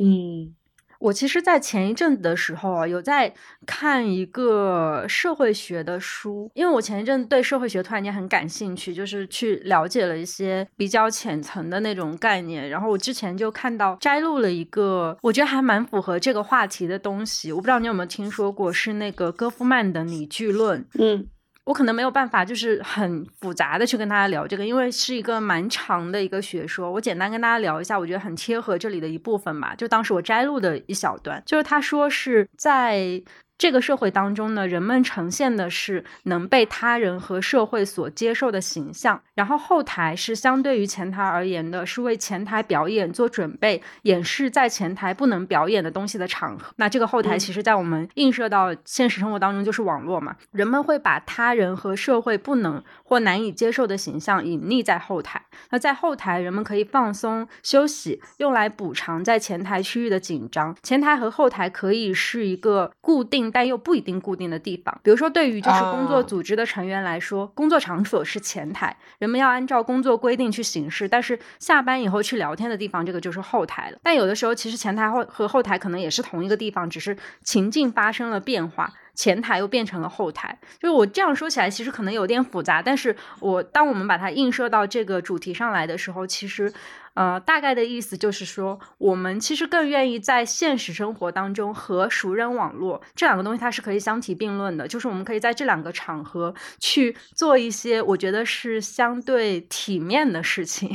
[0.00, 0.56] 嗯。
[0.98, 3.32] 我其实，在前一阵子的时候啊，有在
[3.66, 12.68] 看一个社会学的书，因为我前一阵对社会学突然间很感兴趣，就是去了解了一些比较浅层的那种概念。
[12.68, 17.52] 然后我之前就看到摘录了一个，我觉得还蛮符合这个话题的东西。
[17.52, 20.84] 我不知道你有没有听说过，是那个戈夫曼的拟剧论。
[20.98, 21.26] 嗯。
[21.66, 26.90] 我可能没有办法，就是很复杂的去跟大家聊这个，因为是一个蛮长的一个学说。
[26.90, 29.74] 我简单跟大家聊一下，我觉得很贴合这里的一部分吧。
[29.76, 33.22] 就当时我摘录的一小段，就是他说是在。
[33.58, 46.70] 这个社会当中呢，人们呈现的是能被他人和社会所接受的形象，然后后台是相对于前台而言的，是为前台表演做准备，演示在前台不能表演的东西的场合。
[46.76, 50.36] 那这个后台其实，在我们映射到现实生活当中，就是网络嘛。
[50.52, 55.42] 人们会把他人和社会不能或难以接受的形象隐匿在后台。
[55.70, 60.76] 那在后台，人们可以放松休息，用来补偿在前台区域的紧张。
[60.82, 63.45] 前台和后台可以是一个固定。
[63.50, 71.08] 但又不一定固定的地方，比如说，对于就是工作组织的成员来说，工作场所是前台，人们要按照工作规定去行事。
[71.08, 73.98] 但是下班以后去聊天的地方，这个就是后台了。
[74.02, 78.92] 但有的时候，其实前台后和后台可能也是同一个地方，只是情境发生了变化。
[79.14, 82.82] 前台又变成了后台，就是我这样说起来，其实可能有点复杂。
[82.82, 86.70] 但是我当我们把它映射到这个主题上来的时候，其实，
[87.16, 94.86] 呃，大概的意思就是说，我们其实更愿意在现实生活当中和熟人网络这两个东西，它是可以相提并论的。
[94.86, 100.94] 就是我们可以在这两个场合去做一些我觉得是相对体面的事情，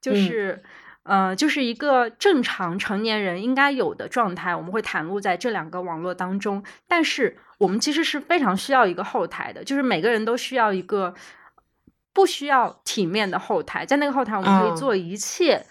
[0.00, 0.62] 就是。
[1.04, 6.62] 呃，就是一个正常成年人应该有的状态，我们会袒露在这两个网络当中。
[6.86, 11.12] 但是我们其实是非常需要一个后台的，就是每个人都需要一个
[12.12, 15.64] 不需要体面的后台，在那个后台我们可以做一切，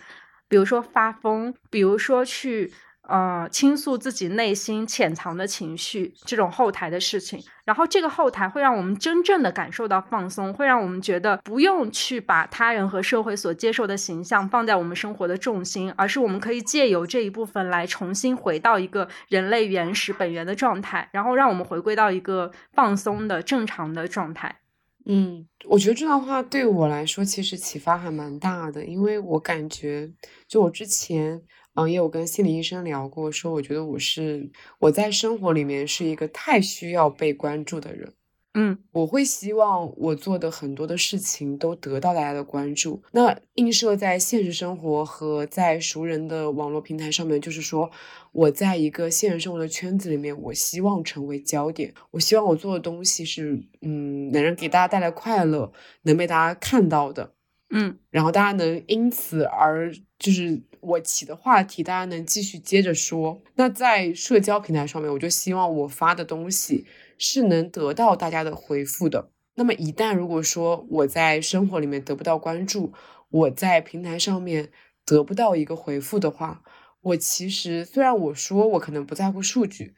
[0.47, 2.73] 比如说发疯，比如说去。
[3.09, 24.61] 呃，倾诉自己内心潜藏的情绪，这种后台的事情，然后这个后台会让我们真正的感受到放松，会让我们觉得不用去把他人和社会所接受的形象放在我们生活的重心，而是我们可以借由这一部分来重新回到一个人类原始本源的状态，然后让我们回归到一个放松的正常的状态。
[25.06, 30.12] 嗯，我觉得这段话对我来说其实启发还蛮大的，因为我感觉
[30.47, 31.41] 就我之前。
[31.74, 38.14] 嗯，也有跟心理医生聊过，说我觉得我是我在生活里面是一个太需要被关注的人。
[38.56, 43.02] 嗯，我会希望我做的很多的事情都得到大家的关注。
[43.14, 47.89] 那映射在现实生活和在熟人的网络平台上面，就是说
[48.32, 51.93] 我在一个现实生活的圈子里面，我希望成为焦点。
[52.11, 55.71] 我希望我做的东西是，嗯，能让给大家带来快乐，
[56.03, 57.34] 能被大家看到的。
[57.69, 60.61] 嗯，然后大家能因此而就是。
[60.82, 63.39] 我起的话题，大家能继续接着说。
[63.53, 66.88] 那在社交平台上面，我就希望我发的东西
[67.19, 69.29] 是能得到大家的回复的。
[69.53, 72.91] 那么一旦如果说我在生活里面得不到关注，
[73.29, 74.71] 我在平台上面
[75.05, 76.63] 得不到一个回复的话，
[77.02, 79.93] 我其实虽然我说我可能不在乎数据，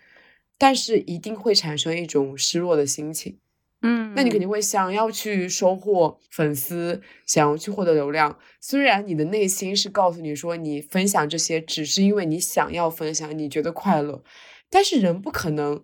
[0.58, 3.39] 但是一定会产生一种失落的心情。
[3.86, 8.39] 嗯，那你肯定会想要去收获粉丝，想要去获得流量。
[8.62, 14.24] 虽然你的内心是告诉你说，你分享这些只是因为你想要分享，你觉得快乐，
[14.70, 15.84] 但是人不可能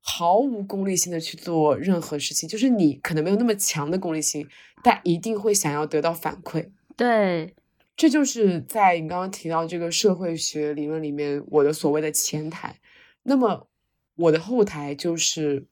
[0.00, 2.48] 毫无功利性的去做任何事情。
[2.48, 4.46] 就是你可能没有那么强的功利性，
[4.84, 6.70] 但一定会想要得到反馈。
[6.96, 7.52] 对，
[8.00, 12.80] 这就是在你刚刚提到这个社会学理论里面，我的所谓的前台。
[13.24, 13.68] 那么
[14.14, 15.66] 我的后台就是。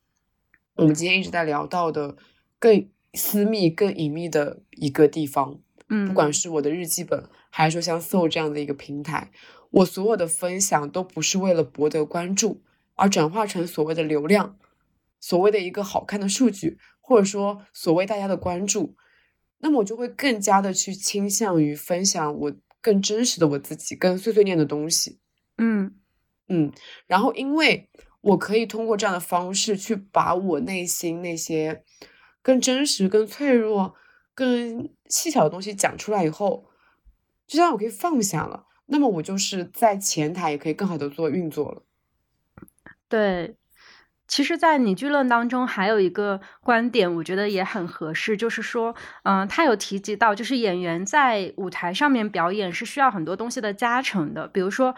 [0.74, 2.18] 我们今天一直在聊到的
[2.59, 5.59] 更私密、更隐秘的一个地方，
[5.89, 9.31] 嗯，不管是我的日记本，还是说像 Soul 这样的一个平台，
[9.70, 12.62] 我所有的分享都不是为了博得关注，
[12.95, 14.59] 而转化成所谓的流量，
[15.18, 18.95] 所谓的一个好看的数据，或者说所谓大家的关注，
[19.59, 25.19] 那么我就会更加的去倾向于分享我更真实的我自己，更碎碎念的东西，
[25.57, 25.95] 嗯
[26.49, 26.73] 嗯，
[27.07, 27.89] 然后因为。
[28.21, 31.85] 我可以通过这样的方式去把我内心那些
[32.43, 33.95] 更真实、更脆弱、
[34.35, 36.69] 更细小的东西讲出来以后，
[37.47, 41.85] 就像我可以放下了，那么我就是在前台也可以更好的做运作了。
[43.09, 43.55] 对，
[44.29, 54.95] 其实，在你剧论当中，还有一个观点，我觉得也很合适，就是说，嗯，他有提及到，就是演员在舞台上面表演是需要很多东西的加成的，比如说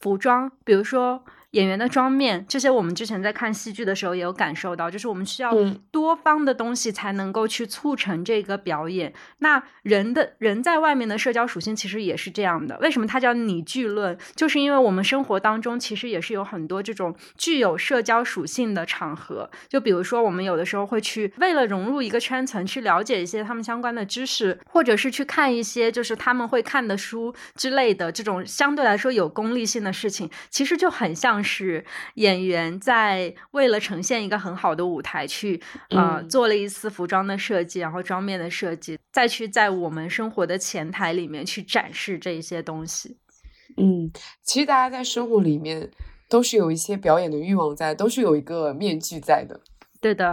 [0.00, 1.24] 服装，比如说。
[1.52, 5.50] 演员的妆面，这些我们之前在看戏剧的时候也有感受到，就是我们需要
[5.90, 9.14] 多方的东西才能够去促成这个表演。
[9.38, 12.78] 那人的人在外面的社交属性其实也是这样的。
[12.80, 14.18] 为什么它叫拟剧论？
[14.34, 19.50] 就是因为我们生活当中其实也是有很多这种具有社交属性的场合。
[19.68, 31.37] 就比如说，我们有的时候会去为了融入一个圈层，去了解一些他们相关的知识，或者是去看一些就是他们会看的书之类的这种相对来说有功利性的事情，其实就很像。
[31.42, 31.84] 是
[32.14, 35.60] 演员在为了呈现一个很好的舞台，去
[35.90, 43.16] 呃做了一次服装的设计，然后妆面的设计，再去在我们生活的前台里面去展示这一些东西。
[43.76, 44.10] 嗯，
[44.42, 45.90] 其实大家在生活里面
[46.28, 49.60] 都是有一些表演的欲望在，都是有一个面具在的。
[50.00, 50.24] 对的，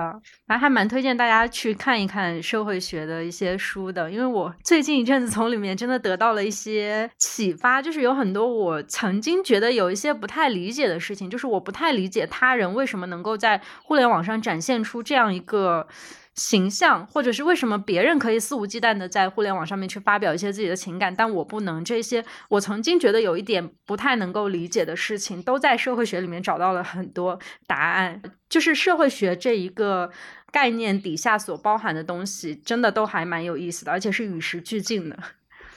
[0.45, 15.87] 然后还蛮推荐大家去看一看社会学的一些书的，因为我最近一阵子从里面真的得到了一些启发，就是有很多我曾经觉得有一些不太理解的事情，就是我不太理解他人为什么能够在互联网上展现出这样一个。
[16.35, 21.83] 形象，或者是为什么别人可以肆无忌惮的在互联网上面去发表一些自己的情感，但我不能？
[21.85, 28.21] 这些我曾经觉得有一点不太能够理解的事情，都在社会学里面找到了很多答案。
[28.49, 30.11] 就是社会学这一个
[30.51, 35.17] 概念底下所包含的东西，真的都还蛮有意思的，而且是与时俱进的。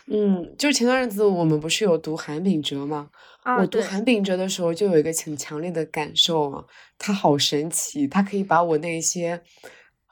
[0.06, 3.10] 嗯，就是前段日子我们不是有读韩炳哲吗？
[3.44, 6.64] 我读韩炳哲的时候就有一个很强烈的感受啊，
[6.98, 9.40] 他好神奇，他可以把我那些。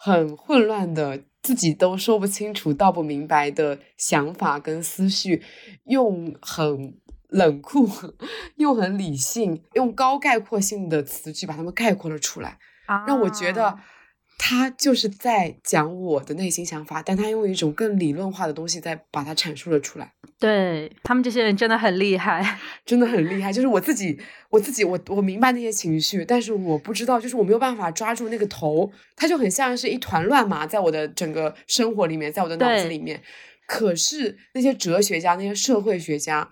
[0.07, 5.43] 很混乱的，自己都说不清楚、道不明白的想法跟思绪，
[5.87, 6.97] 用很
[7.29, 7.89] 冷酷、
[8.55, 12.59] 又很理性、用高概括性的词句把它们概括了出来，
[13.07, 13.77] 让我觉得。
[14.39, 20.13] 他就是在讲我的内心想法，但他用一种更理论化的东西在把它阐述了出来。
[20.39, 23.51] 对他们这些人真的很厉害， 真的很厉害。
[23.53, 24.21] 就是我自己，
[24.51, 33.23] 我自己，我我明白那些情绪，但是我不知道，就是我没有办法抓住那个头，它就很像是一团乱麻，在我的整个生活里面，在我的脑子里面。
[33.67, 36.51] 可是那些哲学家、那些社会学家，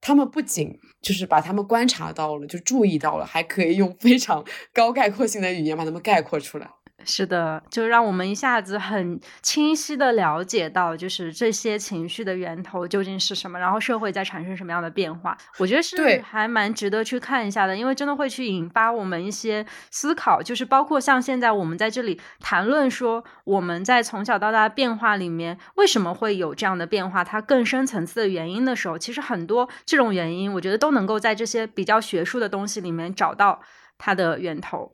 [0.00, 4.44] 他们不仅就是把他们观察到了，就注意到了，还可以用非常
[4.74, 6.68] 高概括性的语言把他们概括出来。
[7.04, 15.36] 是的，就让我们一下子很清晰的了解到，就是这些情绪的源头究竟是什么，然后社会在产生什么样的变化。
[15.58, 33.60] 我觉得是还蛮值得去看一下的，因为真的会去引发我们一些思考，就是包括像现在我们在这里谈论说，我们在从小到大变化里面为什么会有这样的变化，它更深层次的原因的时候，其实很多这种原因，我觉得都能够在这些比较学术的东西里面找到
[33.98, 34.92] 它的源头。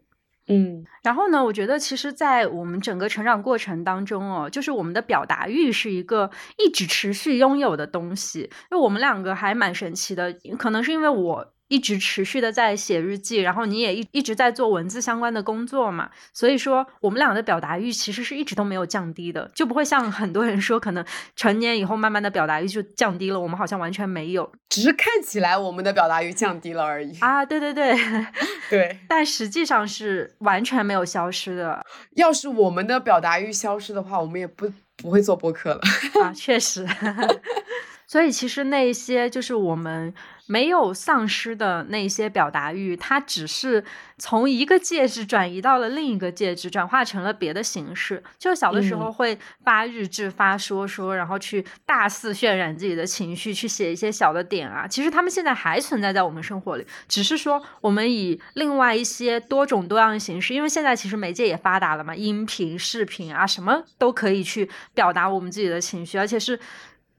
[0.49, 1.45] 嗯，然后呢？
[1.45, 8.51] 我觉得其实，在我们整个成长过程当中哦，就是我们的表达欲是一个一直持续拥有的东西。
[8.71, 11.53] 就我们两个还蛮神奇的，可能是因为我。
[11.69, 21.05] 一直持续的在写日记，然后你也一一直在做文字相关的工作嘛，所以说我们俩的表达欲其实是一直都没有降低的，就不会像很多人说，可能
[21.37, 27.95] 成年以后慢慢的表达欲就降低了，我们好像完全没有，只是看起来我们的表达欲降低了而已啊，对对对
[28.71, 31.85] 对， 但实际上是完全没有消失的。
[32.17, 35.81] 要是我们的表达欲消失的话，我们也不不会做播客了
[36.23, 36.87] 啊，确实。
[38.07, 40.15] 所以其实那些就是我们
[40.49, 43.85] 没有丧失的那些表达欲，它只是
[44.17, 48.23] 从一个介质转移到了另一个介质，转化成了别的形式。
[48.39, 54.87] 就小的时候会发日志、发说说，然后去大肆渲染自己的情绪，去写一些小的点啊。
[54.89, 66.59] 其实他们现在还存在在我们生活里，只是说我们以另外一些多种多样的形式，因为现在其实媒介也发达了嘛，音频、视频啊，什么都可以去表达我们自己的情绪，而且是。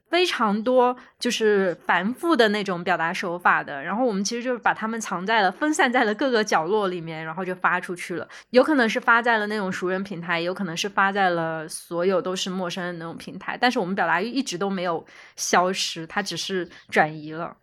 [0.10, 8.28] 非常多就是繁复的那种表达手法的，然后我们其实就是把它们藏在了分散在了各个角落里面，然后就发出去了。
[8.50, 13.58] 有可能是发在了那种熟人平台，有可能是发在了所有都是陌生的那种平台。
[13.60, 15.06] 但是我们表达欲一直都没有
[15.36, 17.56] 消失，它只是转移了。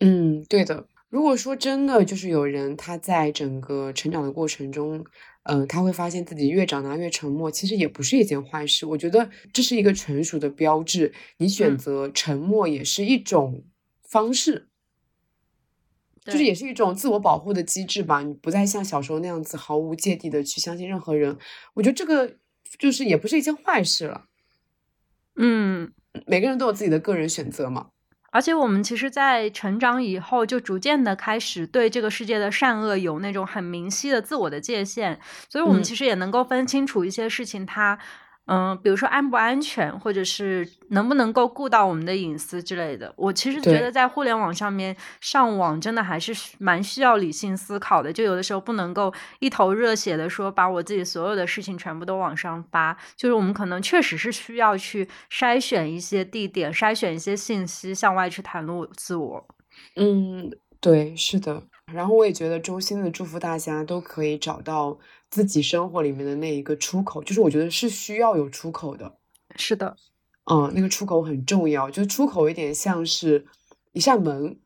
[0.00, 0.86] 嗯，对的。
[1.08, 5.04] 如果说真的就是有人他在整个成长的过程中。
[5.48, 8.84] 嗯，他会发现自己越长大越沉默，其实也不是一件坏事。
[8.84, 11.14] 我觉得这是一个成熟的标志。
[11.38, 13.64] 你选择沉默也是一种
[14.02, 14.68] 方式，
[16.24, 18.22] 就是也是一种自我保护的机制吧。
[18.22, 21.38] 你不再像小时候那样子毫无芥蒂的去相信任何人。
[21.74, 22.36] 我觉得这个
[22.78, 24.24] 就是也不是一件坏事了。
[25.36, 25.92] 嗯，
[26.26, 27.90] 每个人都有自己的个人选择嘛。
[28.30, 35.18] 而且我们其实，在成长以后，就逐渐的开始对这个世界的善恶有那种很明晰的自我的界限，
[35.48, 37.94] 所以我们其实也能够分清楚一些事情，它。
[37.94, 37.98] 嗯，
[38.80, 43.12] 比如说安不安全，或者是能不能够顾到我们的隐私之类的。
[43.16, 48.12] 我其实觉得在互联网上面上网，真的还是蛮需要理性思考的。
[48.12, 52.96] 就有的时候不能够一头热血的说把我自己所有的事情全部都往上发。
[53.16, 59.48] 就是我们可能确实是需要去筛选一些地点，筛选一些信息，向外去袒露自我。
[59.96, 60.48] 嗯，
[60.80, 61.62] 对，是的。
[61.92, 64.96] 然后我也觉得衷心的祝福大家都可以找到。
[65.30, 69.16] 自己生活里面的那一个出口，就是我觉得是需要有出口的。
[69.56, 69.96] 是的，
[70.50, 73.46] 嗯，那个出口很重要，就是出口有点像是
[73.92, 74.58] 一扇门，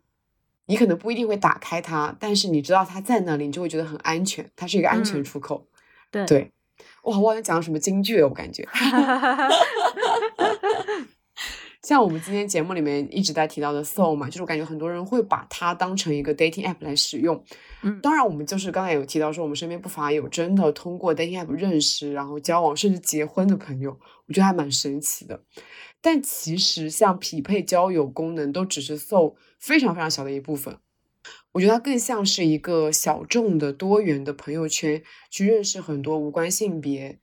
[0.67, 5.67] 你可能不一定会打开它，但是你知道它在那里，你就会觉得很安全，它是一个安全出口。
[6.11, 6.53] 对对，
[7.05, 8.69] 哇，我好像讲了什么京剧，我感觉。
[11.91, 17.43] 像我们今天节目里面一直在提到的 Soul 嘛，就是我感觉很多人会把它当成一个 dating app 来使用。
[17.83, 25.43] 嗯，当然我们就是刚才有提到说，我们身边不乏有真的通过 dating app 认识，然后交往甚至结婚的朋友，我觉得还蛮神奇的。
[26.01, 30.79] 但其实像匹配交友功能，都只是 Soul 非常非常小的一部分。
[31.51, 37.19] 我觉得它更像是一个小众的多元的朋友圈，去认识很多无关性别、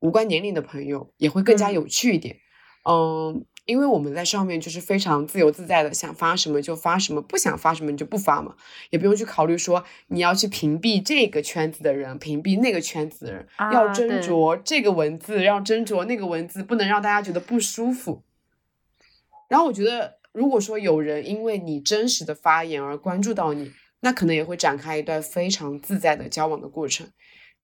[0.00, 2.38] 无关年龄的朋友，也会更加有趣一点。
[2.82, 3.46] 嗯。
[3.66, 8.54] 因为我们在上面就是非常自由自在的，想发什么就发什么，不想发什么你就不发嘛，
[8.90, 18.22] 也不用去考虑说你要去屏蔽这个圈子的人，屏蔽那个圈子的人，要斟酌这个文字，要斟酌那个文字，不能让大家觉得不舒服。
[19.48, 27.08] 然后我觉得，如果说有人因为你真实的发言而关注到你，那可能也会展开一段非常自在的交往的过程。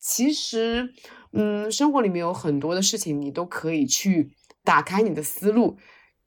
[0.00, 0.92] 其实，
[1.32, 4.32] 嗯，生活里面有很多的事情，你都可以去。
[4.64, 5.76] 打开你的思路，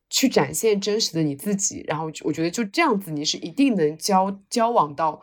[0.10, 5.22] 去展现真实的你自己，然后我觉得就这样子，你是一定能交交往到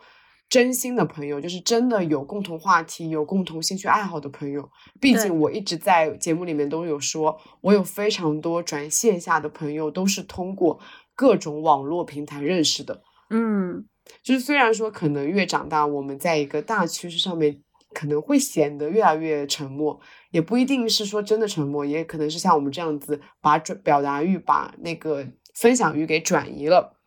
[0.49, 4.69] 真心的朋友，就是真的有共同话题、有共同兴趣爱好的朋友。
[4.99, 10.79] 毕竟我一直在节目里面都有说，我有非常多转线下的朋友都是通过
[11.15, 13.01] 各种网络平台认识的。
[13.29, 13.85] 嗯，
[14.23, 17.61] 就是虽然说可能越长大，我们在一个大趋势上面。
[17.93, 19.99] 可能会显得越来越沉默，
[20.31, 26.99] 也不一定是说真的沉默，也可能是像我们这样子把转表达欲、把那个分享欲给转移了。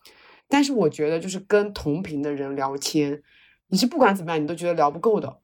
[0.49, 3.22] 但是我觉得，就是跟同频的人聊天，
[3.68, 5.41] 你是不管怎么样，你都觉得聊不够的。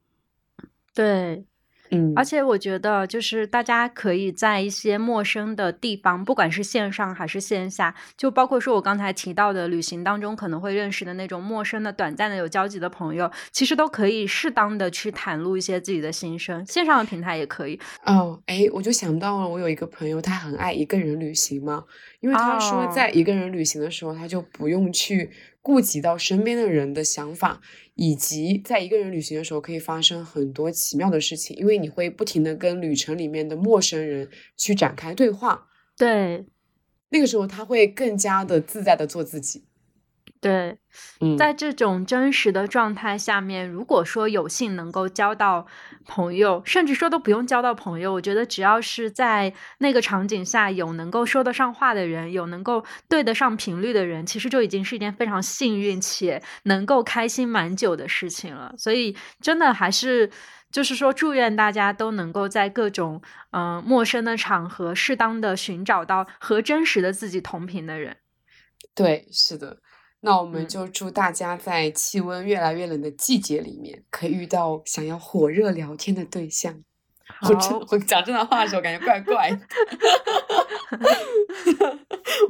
[0.93, 1.45] 对。
[1.93, 16.65] 嗯，而且我觉得，就是大家可以在一些陌生的地方，不管是线上还是线下，就包括说我刚才提到的旅行当中可能会认识的那种陌生的、短暂的有交集的朋友，其实都可以适当的去袒露一些自己的心声。
[16.65, 17.79] 线上的平台也可以。
[18.05, 21.83] 哦，哎，我就想到了，我有一个朋友，他很爱一个人旅行嘛，
[22.19, 25.29] 因为他说在一个人旅行的时候，他就不用去。
[25.63, 27.61] 顾及到身边的人的想法，
[27.95, 35.67] 以及在一个人旅行的时候可以发生很多奇妙的事情，因为你会不停的跟旅程里面的陌生人去展开对话。
[35.97, 36.45] 对，
[37.09, 39.63] 那个时候他会更加的自在的做自己。
[40.43, 40.77] 对，
[41.37, 45.65] 在这种真实的状态下面，如果说有幸能够交到
[46.05, 58.75] 朋友，甚至说都不用交到朋友，我觉得只要是在那个场景下有能够说得上话的人，有能够对得上频率的人，其实就已经是一件非常幸运且能够开心蛮久的事情了。
[58.77, 60.29] 所以，真的还是
[60.73, 63.21] 就是说，祝愿大家都能够在各种
[63.51, 68.17] 嗯陌生的场合，适当的寻找到和真实的自己同频的人。
[68.93, 69.77] 对，是的。
[70.25, 76.81] 那我们就祝大家在气温越来越冷的季节里面，可以遇到想要火热聊天的对象。
[77.41, 79.59] 我真我讲这段话的时候，感觉怪怪的。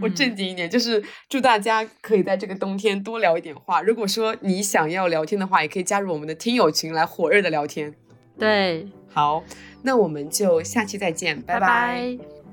[0.02, 3.82] 我正经一点，就是祝大家可以在这个冬天多聊一点话。
[3.82, 7.94] 如果说你想要聊天的话，也可以加入我们的听友群来火热的聊天。
[8.38, 9.44] 对，好，
[9.82, 12.18] 那我们就下期再见，拜拜。